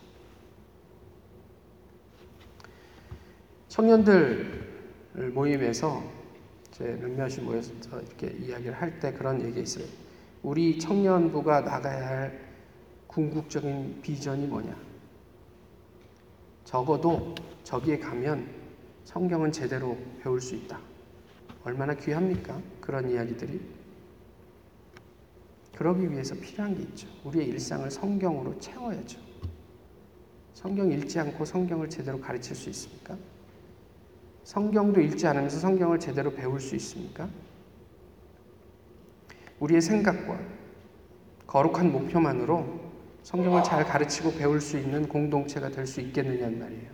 청년들 3.69 5.31
모임에서 5.33 6.03
제 6.71 6.83
몇몇이 6.95 7.41
모여서 7.41 7.71
이렇게 8.01 8.27
이야기를 8.37 8.73
할 8.73 8.99
때 8.99 9.13
그런 9.13 9.41
얘기 9.41 9.61
있어요. 9.61 9.85
우리 10.43 10.77
청년부가 10.79 11.61
나가야 11.61 12.07
할 12.07 12.51
궁극적인 13.07 14.01
비전이 14.01 14.47
뭐냐? 14.47 14.75
적어도 16.65 17.35
저기에 17.63 17.99
가면 17.99 18.47
성경은 19.03 19.51
제대로 19.51 19.97
배울 20.21 20.39
수 20.39 20.55
있다. 20.55 20.79
얼마나 21.63 21.93
귀합니까? 21.93 22.59
그런 22.79 23.09
이야기들이. 23.09 23.80
그러기 25.81 26.11
위해서 26.11 26.35
필요한 26.35 26.75
게 26.75 26.83
있죠. 26.83 27.07
우리의 27.23 27.47
일상을 27.47 27.89
성경으로 27.89 28.59
채워야죠. 28.59 29.19
성경 30.53 30.91
읽지 30.91 31.17
않고 31.17 31.43
성경을 31.43 31.89
제대로 31.89 32.21
가르칠 32.21 32.55
수 32.55 32.69
있습니까? 32.69 33.17
성경도 34.43 35.01
읽지 35.01 35.25
않으면서 35.25 35.57
성경을 35.57 35.99
제대로 35.99 36.31
배울 36.31 36.59
수 36.59 36.75
있습니까? 36.75 37.27
우리의 39.59 39.81
생각과 39.81 40.39
거룩한 41.47 41.91
목표만으로 41.91 42.79
성경을 43.23 43.63
잘 43.63 43.83
가르치고 43.83 44.33
배울 44.33 44.61
수 44.61 44.77
있는 44.77 45.07
공동체가 45.07 45.69
될 45.69 45.87
수 45.87 45.99
있겠느냐는 45.99 46.59
말이에요. 46.59 46.91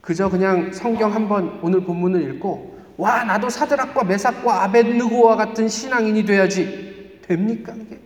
그저 0.00 0.30
그냥 0.30 0.72
성경 0.72 1.12
한번 1.12 1.58
오늘 1.60 1.82
본문을 1.82 2.36
읽고 2.36 2.77
와 2.98 3.22
나도 3.22 3.48
사드락과 3.48 4.04
메삭과 4.04 4.64
아벤느고와 4.64 5.36
같은 5.36 5.68
신앙인이 5.68 6.24
돼야지 6.24 7.20
됩니까 7.22 7.74
이게? 7.74 8.00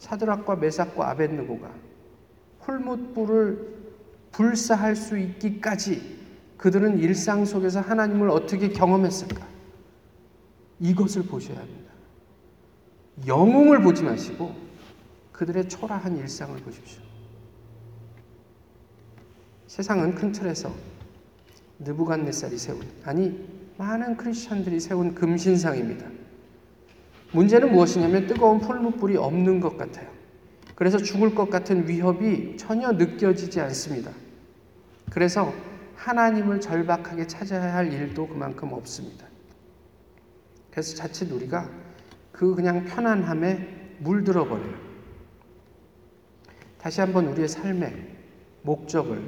사드락과 0.00 0.56
메삭과 0.56 1.10
아벤느고가 1.10 1.70
홀못불을 2.66 3.72
불사할 4.32 4.96
수 4.96 5.16
있기까지 5.16 6.20
그들은 6.56 6.98
일상 6.98 7.44
속에서 7.44 7.80
하나님을 7.80 8.30
어떻게 8.30 8.68
경험했을까? 8.68 9.46
이것을 10.80 11.24
보셔야 11.24 11.58
합니다. 11.58 11.92
영웅을 13.26 13.82
보지 13.82 14.02
마시고 14.02 14.54
그들의 15.32 15.68
초라한 15.68 16.16
일상을 16.16 16.56
보십시오. 16.60 17.02
세상은 19.68 20.14
큰 20.14 20.32
틀에서 20.32 20.72
느부갓네살이 21.78 22.58
세운 22.58 22.80
아니 23.04 23.51
많은 23.82 24.16
크리스천들이 24.16 24.78
세운 24.78 25.12
금신상입니다. 25.12 26.06
문제는 27.32 27.72
무엇이냐면 27.72 28.28
뜨거운 28.28 28.60
풀무불이 28.60 29.16
없는 29.16 29.58
것 29.60 29.76
같아요. 29.76 30.08
그래서 30.76 30.98
죽을 30.98 31.34
것 31.34 31.50
같은 31.50 31.88
위협이 31.88 32.56
전혀 32.56 32.92
느껴지지 32.92 33.60
않습니다. 33.60 34.12
그래서 35.10 35.52
하나님을 35.96 36.60
절박하게 36.60 37.26
찾아야 37.26 37.74
할 37.74 37.92
일도 37.92 38.28
그만큼 38.28 38.72
없습니다. 38.72 39.26
그래서 40.70 40.94
자칫 40.94 41.30
우리가 41.32 41.68
그 42.30 42.54
그냥 42.54 42.84
편안함에 42.84 43.96
물들어 43.98 44.46
버려요. 44.46 44.74
다시 46.78 47.00
한번 47.00 47.26
우리의 47.26 47.48
삶의 47.48 48.16
목적을 48.62 49.22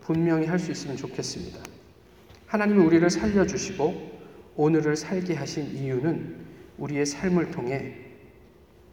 분명히 0.00 0.46
할 0.46 0.58
수 0.58 0.72
있으면 0.72 0.96
좋겠습니다. 0.96 1.69
하나님이 2.50 2.84
우리를 2.84 3.08
살려주시고 3.08 4.10
오늘을 4.56 4.96
살게 4.96 5.34
하신 5.34 5.66
이유는 5.66 6.34
우리의 6.78 7.06
삶을 7.06 7.52
통해 7.52 7.94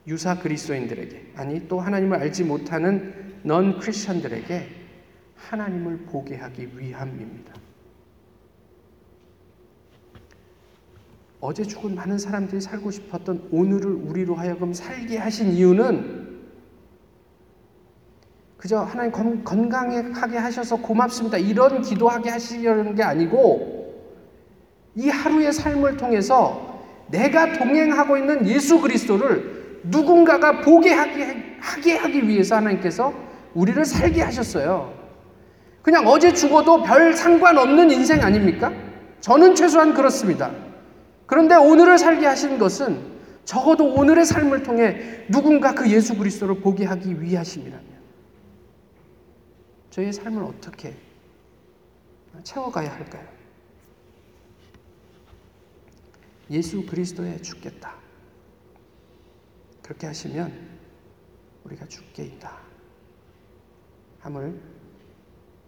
유사 0.05 0.37
그리스도인들에게 0.39 1.33
아니 1.35 1.67
또 1.67 1.79
하나님을 1.79 2.19
알지 2.19 2.43
못하는 2.43 3.39
넌 3.41 3.79
크리스천들에게 3.79 4.67
하나님을 5.35 5.97
보게 6.05 6.35
하기 6.35 6.69
위함입니다. 6.77 7.55
어제 11.39 11.63
죽은 11.63 11.95
많은 11.95 12.19
사람들이 12.19 12.61
살고 12.61 12.91
싶었던 12.91 13.47
오늘을 13.51 13.91
우리로 13.91 14.35
하여금 14.35 14.71
살게 14.71 15.17
하신 15.17 15.53
이유는 15.53 16.16
그저 18.57 18.79
하나님 18.79 19.11
건, 19.11 19.43
건강하게 19.43 20.37
하셔서 20.37 20.77
고맙습니다. 20.77 21.37
이런 21.37 21.81
기도하게 21.81 22.31
하시려는 22.31 22.95
게 22.95 23.03
아니고 23.03 23.77
이 24.95 25.09
하루의 25.09 25.53
삶을 25.53 25.97
통해서 25.97 26.83
내가 27.09 27.53
동행하고 27.53 28.17
있는 28.17 28.47
예수 28.47 28.81
그리스도를 28.81 29.81
누군가가 29.83 30.61
보게 30.61 30.91
하게, 30.91 31.55
하게 31.59 31.97
하기 31.97 32.27
위해서 32.27 32.55
하나님께서 32.55 33.13
우리를 33.53 33.85
살게 33.85 34.23
하셨어요. 34.23 34.91
그냥 35.83 36.05
어제 36.07 36.33
죽어도 36.33 36.83
별 36.83 37.13
상관없는 37.13 37.91
인생 37.91 38.21
아닙니까? 38.23 38.73
저는 39.21 39.55
최소한 39.55 39.93
그렇습니다. 39.93 40.51
그런데 41.27 41.55
오늘을 41.55 41.97
살게 41.97 42.25
하신 42.25 42.57
것은 42.57 42.99
적어도 43.45 43.93
오늘의 43.93 44.25
삶을 44.25 44.63
통해 44.63 45.25
누군가 45.29 45.73
그 45.73 45.89
예수 45.89 46.17
그리스도를 46.17 46.59
보게 46.59 46.85
하기 46.85 47.21
위하심이라면 47.21 47.96
저희의 49.97 50.13
삶을 50.13 50.43
어떻게 50.43 50.95
채워가야 52.43 52.93
할까요? 52.93 53.27
예수 56.51 56.85
그리스도에 56.85 57.41
죽겠다. 57.41 57.97
그렇게 59.81 60.05
하시면 60.05 60.77
우리가 61.63 61.87
죽게 61.87 62.25
있다. 62.25 62.61
함을 64.19 64.61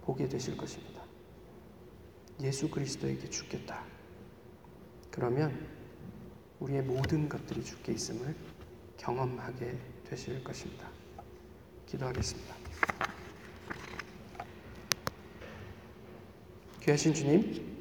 보게 0.02 0.30
되실 0.30 0.56
것입니다. 0.56 1.02
예수 2.42 2.70
그리스도에게 2.70 3.28
죽겠다. 3.32 3.84
그러면 5.10 5.68
우리의 6.60 6.84
모든 6.84 7.28
것들이 7.28 7.64
죽게 7.64 7.94
있음을 7.94 8.36
경험하게 8.96 9.76
되실 10.08 10.44
것입니다. 10.44 10.88
기도하겠습니다. 11.88 12.56
귀하신 16.82 17.14
주님, 17.14 17.79